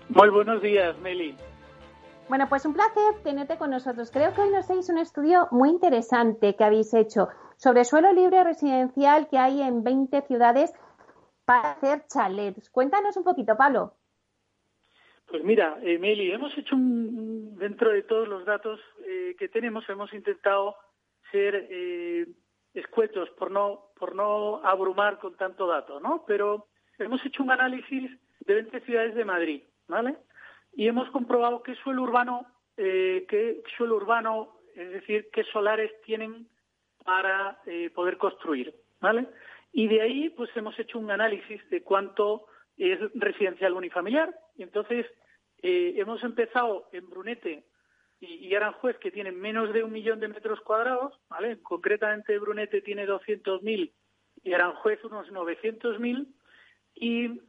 [0.09, 1.37] Muy buenos días, Meli.
[2.27, 4.09] Bueno, pues un placer tenerte con nosotros.
[4.09, 8.43] Creo que hoy nos hacéis un estudio muy interesante que habéis hecho sobre suelo libre
[8.43, 10.73] residencial que hay en 20 ciudades
[11.45, 12.71] para hacer chalets.
[12.71, 13.93] Cuéntanos un poquito, Pablo.
[15.27, 20.11] Pues mira, Emily, hemos hecho un, dentro de todos los datos eh, que tenemos, hemos
[20.11, 20.75] intentado
[21.31, 22.27] ser eh,
[22.73, 26.23] escuetos por no, por no abrumar con tanto dato, ¿no?
[26.25, 26.67] Pero
[26.97, 30.17] hemos hecho un análisis de 20 ciudades de Madrid, ¿vale?
[30.75, 32.45] Y hemos comprobado qué suelo urbano,
[32.77, 36.47] eh, qué suelo urbano, es decir, qué solares tienen
[37.03, 39.27] para eh, poder construir, ¿vale?
[39.71, 42.47] Y de ahí, pues hemos hecho un análisis de cuánto
[42.77, 44.33] es residencial unifamiliar.
[44.57, 45.05] Y entonces
[45.61, 47.65] eh, hemos empezado en Brunete
[48.19, 51.61] y, Aranjuez, que tienen menos de un millón de metros cuadrados, ¿vale?
[51.61, 53.91] Concretamente Brunete tiene 200.000
[54.43, 56.27] y Aranjuez unos 900.000.
[56.95, 57.41] Y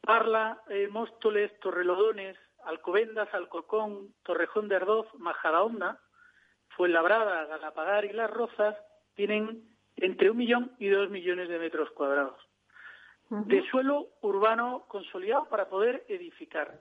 [0.00, 6.00] Parla, eh, Móstoles, Torrelodones, Alcobendas, Alcorcón, Torrejón de Ardoz, Majadahonda,
[6.70, 8.76] Fuenlabrada, Galapagar y Las Rozas
[9.14, 12.38] tienen entre un millón y dos millones de metros cuadrados
[13.32, 16.78] de suelo urbano consolidado para poder edificar.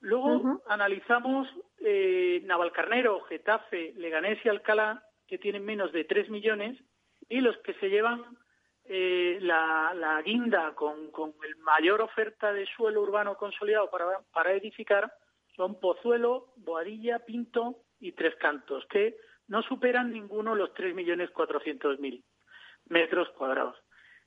[0.00, 1.48] Luego analizamos
[1.78, 6.76] eh, Navalcarnero, Getafe, Leganés y Alcalá, que tienen menos de 3 millones,
[7.28, 8.24] y los que se llevan
[8.88, 15.12] eh, la, guinda con, con el mayor oferta de suelo urbano consolidado para, para edificar
[15.58, 19.16] son Pozuelo, Boadilla, Pinto y Tres Cantos, que
[19.48, 22.22] no superan ninguno los 3.400.000
[22.86, 23.76] metros cuadrados.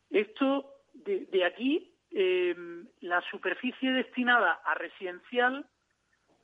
[0.10, 2.54] Esto de, aquí, eh,
[3.00, 5.66] la superficie destinada a residencial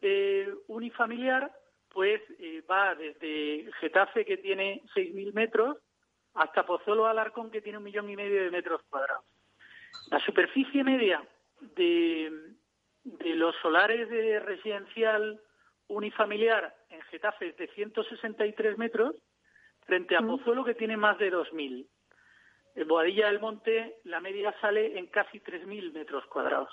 [0.01, 1.51] eh, unifamiliar,
[1.89, 5.78] pues eh, va desde Getafe, que tiene 6.000 metros,
[6.38, 9.26] hasta Pozuelo Alarcón, que tiene un millón y medio de metros cuadrados.
[10.10, 11.22] La superficie media
[11.76, 12.32] de,
[13.04, 15.42] de los solares de residencial
[15.88, 19.16] unifamiliar en Getafe es de 163 metros,
[19.86, 21.88] frente a Pozuelo, que tiene más de 2.000.
[22.76, 26.70] En Boadilla del Monte la media sale en casi 3.000 metros cuadrados.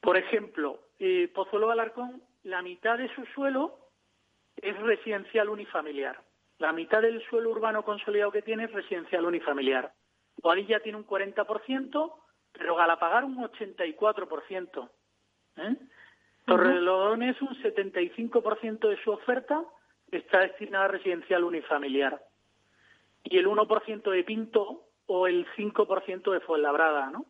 [0.00, 3.78] Por ejemplo, eh, Pozuelo Alarcón, la mitad de su suelo
[4.56, 6.20] es residencial unifamiliar.
[6.58, 9.92] La mitad del suelo urbano consolidado que tiene es residencial unifamiliar.
[10.42, 12.14] Boadilla tiene un 40%,
[12.52, 14.90] pero Galapagar un 84%.
[15.56, 15.76] ¿eh?
[16.44, 19.64] Torrelodones un 75% de su oferta
[20.10, 22.20] está destinada a residencial unifamiliar
[23.24, 27.26] y el 1% de Pinto o el 5% de Fuenlabrada, ¿no?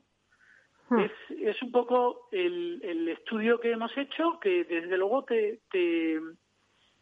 [0.88, 1.00] Hmm.
[1.00, 6.18] Es, es un poco el, el, estudio que hemos hecho que desde luego te, te,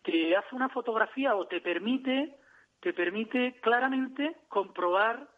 [0.07, 2.37] te, hace una fotografía o te permite,
[2.81, 5.29] te permite claramente comprobar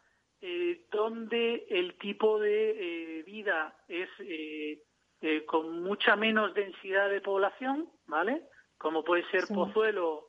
[0.40, 2.70] eh, dónde el tipo de
[3.18, 4.82] eh, vida es eh,
[5.22, 8.42] eh, con mucha menos densidad de población, ¿vale?
[8.76, 10.28] Como puede ser Pozuelo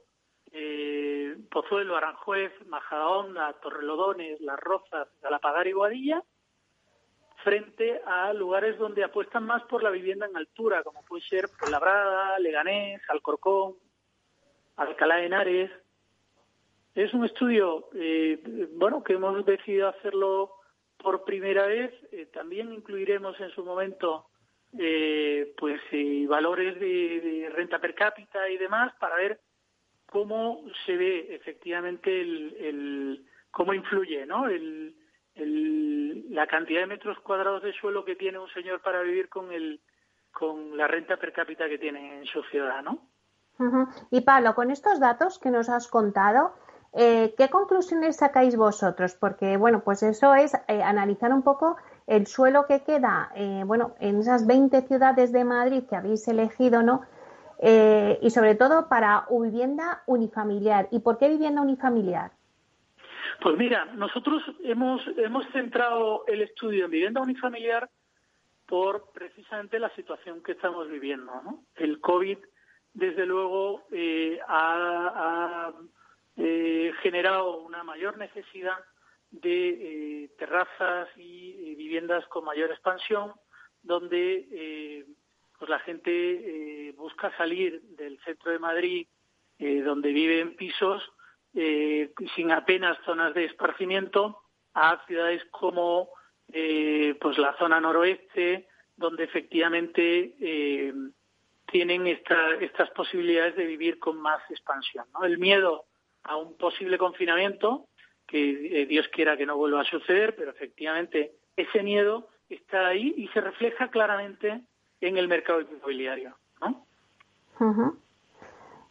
[0.52, 6.24] eh, Pozuelo, Aranjuez, Majadahonda, Torrelodones, Las Rozas, Galapagar y Guadilla,
[7.44, 12.40] frente a lugares donde apuestan más por la vivienda en altura, como puede ser Labrada,
[12.40, 13.76] Leganés, Alcorcón,
[14.80, 15.72] Alcalá de Henares.
[16.96, 20.54] Es un estudio, eh, bueno, que hemos decidido hacerlo
[20.98, 21.92] por primera vez.
[22.14, 24.28] Eh, también incluiremos en su momento,
[24.78, 25.82] eh, pues,
[26.28, 29.42] valores de renta per cápita y demás para ver
[30.06, 34.48] cómo se ve efectivamente el, cómo influye ¿no?
[34.48, 34.96] El,
[36.30, 39.80] la cantidad de metros cuadrados de suelo que tiene un señor para vivir con el
[40.32, 43.09] con la renta per cápita que tiene en su ciudad, ¿no?
[44.12, 46.54] Y Pablo, con estos datos que nos has contado,
[46.94, 49.16] eh, ¿qué conclusiones sacáis vosotros?
[49.16, 53.96] Porque, bueno, pues eso es eh, analizar un poco el suelo que queda, eh, bueno,
[54.00, 57.02] en esas 20 ciudades de Madrid que habéis elegido, ¿no?
[57.60, 60.88] Eh, y sobre todo para vivienda unifamiliar.
[60.92, 62.32] ¿Y por qué vivienda unifamiliar?
[63.42, 67.90] Pues mira, nosotros hemos, hemos centrado el estudio en vivienda unifamiliar
[68.66, 71.32] por precisamente la situación que estamos viviendo.
[71.76, 72.38] El COVID,
[72.94, 75.74] desde luego, eh, ha,
[76.38, 78.78] eh, generado una mayor necesidad
[79.32, 83.34] de terrazas y viviendas con mayor expansión,
[83.84, 85.06] donde
[85.60, 89.08] pues la gente eh, busca salir del centro de Madrid,
[89.60, 91.04] eh, donde vive en pisos,
[91.54, 94.40] eh, sin apenas zonas de esparcimiento,
[94.74, 96.10] a ciudades como
[97.20, 100.34] pues la zona noroeste, donde efectivamente
[101.72, 105.06] tienen estas posibilidades de vivir con más expansión.
[105.14, 105.26] ¿no?
[105.26, 105.86] El miedo
[106.24, 107.88] a un posible confinamiento,
[108.28, 113.28] que Dios quiera que no vuelva a suceder, pero efectivamente ese miedo está ahí y
[113.30, 114.62] se refleja claramente
[115.02, 116.36] en el mercado inmobiliario.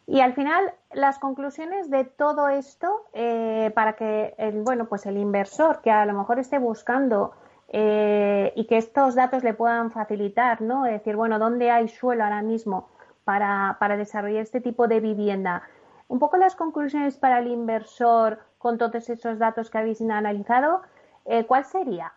[0.07, 5.17] Y al final, las conclusiones de todo esto, eh, para que el, bueno, pues el
[5.17, 7.33] inversor que a lo mejor esté buscando
[7.71, 10.85] eh, y que estos datos le puedan facilitar, ¿no?
[10.85, 12.89] Es decir, bueno, ¿dónde hay suelo ahora mismo
[13.23, 15.63] para, para desarrollar este tipo de vivienda?
[16.07, 20.81] Un poco las conclusiones para el inversor con todos esos datos que habéis analizado,
[21.25, 22.11] eh, ¿cuál sería?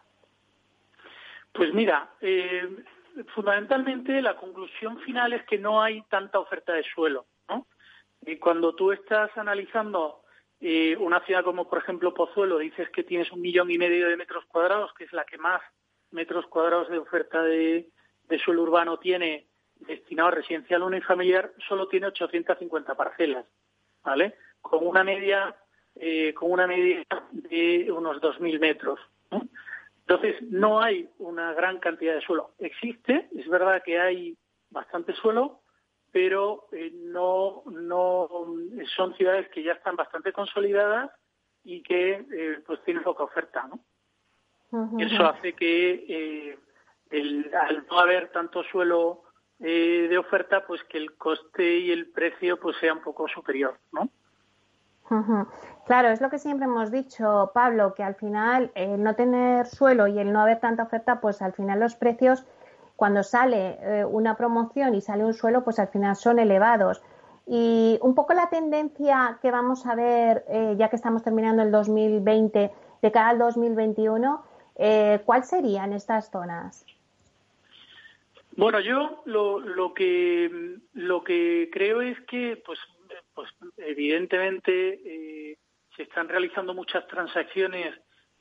[1.52, 2.84] Pues mira, eh,
[3.34, 7.26] fundamentalmente la conclusión final es que no hay tanta oferta de suelo.
[7.48, 7.66] ¿no?
[8.22, 10.21] Y cuando tú estás analizando
[10.64, 14.16] eh, una ciudad como, por ejemplo, Pozuelo, dices que tienes un millón y medio de
[14.16, 15.60] metros cuadrados, que es la que más
[16.12, 17.90] metros cuadrados de oferta de,
[18.44, 23.44] suelo urbano tiene destinado a residencial unifamiliar, solo tiene 850 parcelas,
[24.04, 24.36] ¿vale?
[24.60, 25.56] Con una media,
[25.96, 29.00] eh, con una media de unos 2.000 metros.
[30.06, 32.52] Entonces, no hay una gran cantidad de suelo.
[32.60, 34.38] Existe, es verdad que hay
[34.70, 35.61] bastante suelo,
[36.12, 38.28] pero eh, no, no
[38.94, 41.10] son ciudades que ya están bastante consolidadas
[41.64, 43.80] y que eh, pues tienen poca oferta, ¿no?
[44.98, 46.58] Eso hace que eh,
[47.10, 49.24] el, al no haber tanto suelo
[49.58, 54.08] de oferta, pues que el coste y el precio pues sea un poco superior, ¿no?
[55.86, 60.06] Claro, es lo que siempre hemos dicho, Pablo, que al final el no tener suelo
[60.06, 62.46] y el no haber tanta oferta, pues al final los precios,
[62.96, 67.02] cuando sale eh, una promoción y sale un suelo, pues al final son elevados.
[67.46, 71.72] Y un poco la tendencia que vamos a ver, eh, ya que estamos terminando el
[71.72, 72.70] 2020,
[73.02, 74.44] de cara al 2021,
[74.76, 76.86] eh, ¿cuál serían estas zonas?
[78.56, 82.78] Bueno, yo lo, lo que lo que creo es que, pues,
[83.34, 85.58] pues evidentemente eh,
[85.96, 87.94] se están realizando muchas transacciones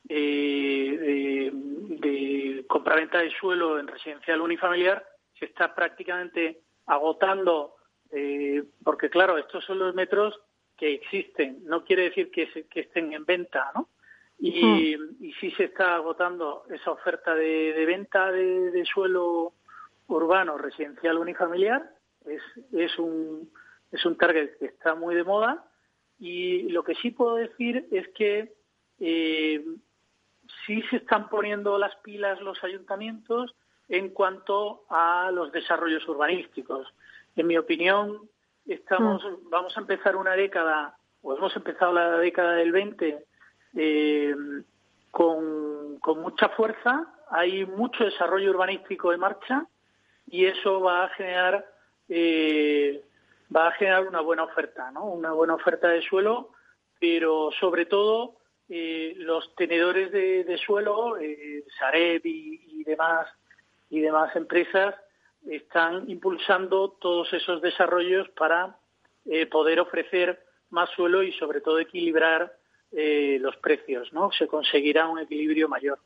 [0.09, 5.05] eh, de, compraventa de suelo en residencial unifamiliar,
[5.37, 7.75] se está prácticamente agotando,
[8.11, 10.39] eh, porque claro, estos son los metros
[10.77, 13.89] que existen, no quiere decir que, estén en venta, ¿no?
[14.39, 19.53] Y, y, sí se está agotando esa oferta de, venta de, suelo
[20.07, 21.91] urbano residencial unifamiliar,
[22.25, 22.41] es,
[22.73, 23.51] es, un,
[23.91, 25.63] es un target que está muy de moda.
[26.17, 28.53] Y lo que sí puedo decir es que
[28.99, 29.63] eh,
[30.65, 33.55] sí se están poniendo las pilas los ayuntamientos
[33.89, 36.87] en cuanto a los desarrollos urbanísticos.
[37.35, 38.29] En mi opinión,
[38.65, 39.49] estamos, mm.
[39.49, 43.25] vamos a empezar una década, o hemos empezado la década del 20
[43.75, 44.35] eh,
[45.11, 49.65] con, con mucha fuerza, hay mucho desarrollo urbanístico en marcha
[50.27, 51.65] y eso va a generar
[52.09, 53.03] eh,
[53.55, 55.05] va a generar una buena oferta, ¿no?
[55.05, 56.49] Una buena oferta de suelo,
[56.99, 58.35] pero sobre todo
[58.73, 63.27] eh, los tenedores de, suelo, eh, Sareb y, demás
[63.89, 64.95] y demás empresas
[65.45, 68.77] están impulsando todos esos desarrollos para
[69.25, 72.55] eh, poder ofrecer más suelo y sobre todo equilibrar
[72.93, 74.31] eh, los precios, ¿no?
[74.31, 75.99] Se conseguirá un equilibrio mayor.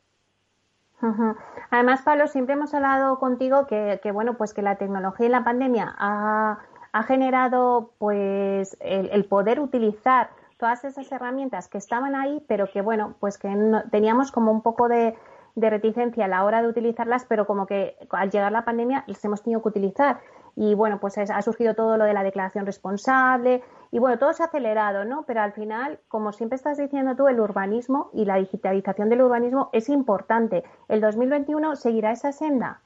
[1.70, 5.44] Además, Pablo, siempre hemos hablado contigo que, que, bueno, pues que la tecnología y la
[5.44, 12.70] pandemia ha ha generado pues el, poder utilizar todas esas herramientas que estaban ahí, pero
[12.70, 13.48] que bueno, pues que
[13.90, 15.14] teníamos como un poco de,
[15.56, 19.42] reticencia a la hora de utilizarlas, pero como que al llegar la pandemia las hemos
[19.42, 20.20] tenido que utilizar.
[20.54, 24.42] Y bueno, pues ha surgido todo lo de la declaración responsable y bueno, todo se
[24.42, 25.24] ha acelerado, ¿no?
[25.26, 29.70] Pero al final, como siempre estás diciendo tú, el urbanismo y la digitalización del urbanismo
[29.72, 30.64] es importante.
[30.88, 32.80] ¿El 2021 seguirá esa senda?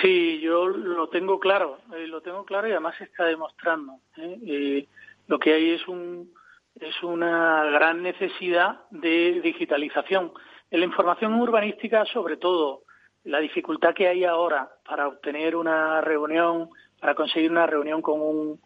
[0.00, 3.94] Sí, yo lo tengo claro, eh, lo tengo claro y además se está demostrando.
[4.16, 4.38] ¿eh?
[4.44, 4.88] Eh,
[5.26, 6.32] lo que hay es un
[6.80, 10.32] es una gran necesidad de digitalización.
[10.70, 12.82] En la información urbanística, sobre todo,
[13.24, 16.68] la dificultad que hay ahora para obtener una reunión,
[17.00, 18.60] para conseguir una reunión con un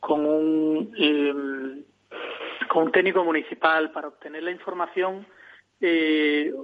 [0.00, 1.84] con un em,
[2.68, 5.26] con un técnico municipal, para obtener la información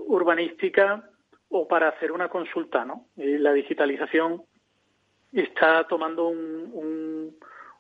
[0.07, 1.05] urbanística
[1.51, 3.07] o para hacer una consulta, ¿no?
[3.17, 4.43] Eh, la digitalización
[5.33, 7.37] está tomando un, un,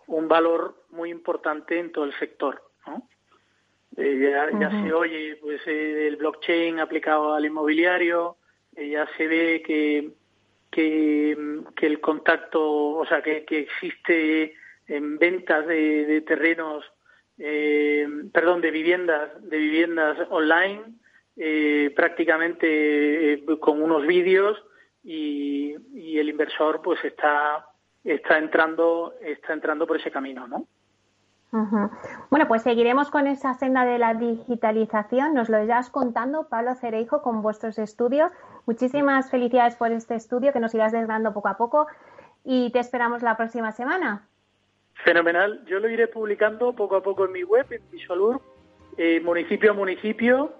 [0.06, 3.08] valor muy importante en todo el sector, ¿no?
[3.96, 8.36] Eh, ya, se oye pues eh, el blockchain aplicado al inmobiliario,
[8.74, 10.12] ya se ve que,
[10.72, 11.36] que,
[11.86, 14.54] el contacto, o sea, que, existe
[14.88, 16.84] en ventas de, terrenos,
[17.38, 20.82] eh, perdón, de viviendas, de viviendas online,
[21.36, 24.62] eh, prácticamente eh, con unos vídeos
[25.04, 27.66] y, y, el inversor pues está
[28.04, 30.66] está entrando está entrando por ese camino, ¿no?
[32.30, 35.34] Bueno, pues seguiremos con esa senda de la digitalización.
[35.34, 38.32] Nos lo estás contando, Pablo Cereijo, con vuestros estudios.
[38.64, 41.88] Muchísimas felicidades por este estudio que nos irás desgranando poco a poco
[42.42, 44.26] y te esperamos la próxima semana.
[45.04, 45.62] Fenomenal.
[45.66, 48.40] Yo lo iré publicando poco a poco en mi web, en Visualur,
[48.96, 50.54] eh, municipio a municipio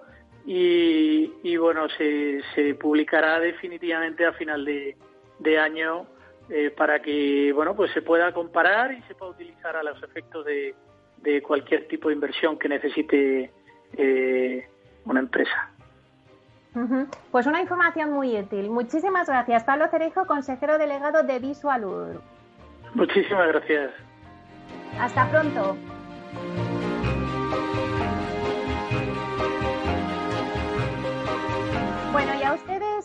[0.45, 6.05] y, bueno, se, publicará definitivamente a final de, año
[6.49, 10.45] eh, para que bueno pues se pueda comparar y se pueda utilizar a los efectos
[10.45, 10.75] de,
[11.41, 13.51] cualquier tipo de inversión que necesite
[13.95, 14.67] eh,
[15.05, 15.69] una empresa.
[17.31, 18.69] Pues una información muy útil.
[18.69, 22.21] Muchísimas gracias, Pablo Cerejo, consejero delegado de Visualur.
[22.95, 23.91] Muchísimas gracias.
[24.99, 25.77] Hasta pronto.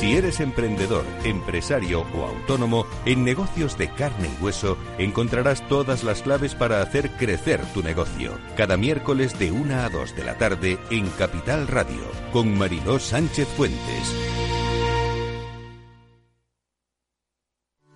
[0.00, 6.22] Si eres emprendedor, empresario o autónomo, en negocios de carne y hueso encontrarás todas las
[6.22, 8.38] claves para hacer crecer tu negocio.
[8.56, 12.00] Cada miércoles de 1 a 2 de la tarde en Capital Radio,
[12.32, 14.16] con Mariló Sánchez Fuentes.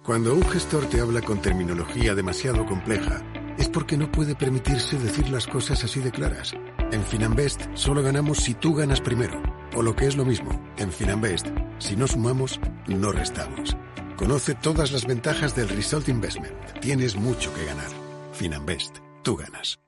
[0.05, 3.23] Cuando un gestor te habla con terminología demasiado compleja,
[3.57, 6.53] es porque no puede permitirse decir las cosas así de claras.
[6.93, 9.41] En Finanbest solo ganamos si tú ganas primero.
[9.77, 11.49] O lo que es lo mismo, en Finanbest,
[11.85, 12.59] si no sumamos,
[12.89, 13.77] no restamos.
[14.17, 16.81] Conoce todas las ventajas del Result Investment.
[16.81, 17.91] Tienes mucho que ganar.
[18.33, 19.79] Finanbest, tú ganas.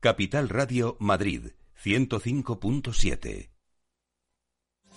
[0.00, 3.51] Capital Radio Madrid, 105.7.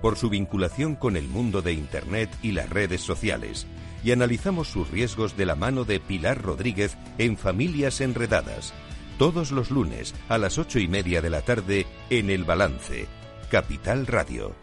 [0.00, 3.66] por su vinculación con el mundo de Internet y las redes sociales,
[4.04, 8.72] y analizamos sus riesgos de la mano de Pilar Rodríguez en Familias Enredadas,
[9.18, 13.06] todos los lunes a las ocho y media de la tarde en El Balance,
[13.50, 14.54] Capital Radio.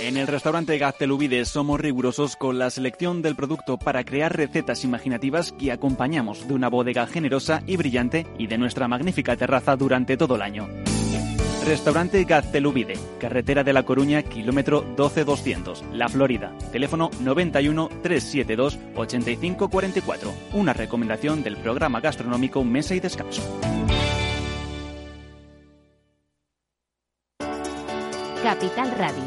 [0.00, 5.52] En el restaurante Gaztelubides somos rigurosos con la selección del producto para crear recetas imaginativas
[5.52, 10.36] que acompañamos de una bodega generosa y brillante y de nuestra magnífica terraza durante todo
[10.36, 10.68] el año.
[11.68, 16.50] Restaurante Gaztelubide, carretera de La Coruña, kilómetro 12200, La Florida.
[16.72, 20.32] Teléfono 91 372 8544.
[20.54, 23.42] Una recomendación del programa gastronómico Mesa y Descanso.
[28.42, 29.24] Capital Radio.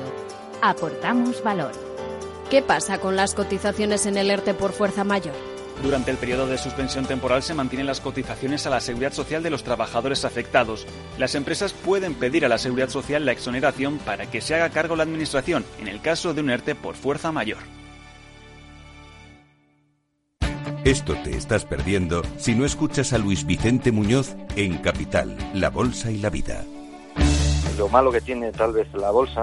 [0.64, 1.74] Aportamos valor.
[2.50, 5.51] ¿Qué pasa con las cotizaciones en el ERTE por fuerza mayor?
[5.82, 9.50] Durante el periodo de suspensión temporal se mantienen las cotizaciones a la seguridad social de
[9.50, 10.86] los trabajadores afectados.
[11.18, 14.96] Las empresas pueden pedir a la seguridad social la exoneración para que se haga cargo
[14.96, 17.60] la administración en el caso de un ERTE por fuerza mayor.
[20.84, 26.12] Esto te estás perdiendo si no escuchas a Luis Vicente Muñoz en Capital, La Bolsa
[26.12, 26.64] y la Vida.
[27.78, 29.42] Lo malo que tiene tal vez la bolsa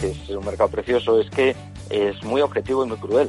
[0.00, 1.54] que es un mercado precioso, es que
[1.90, 3.28] es muy objetivo y muy cruel.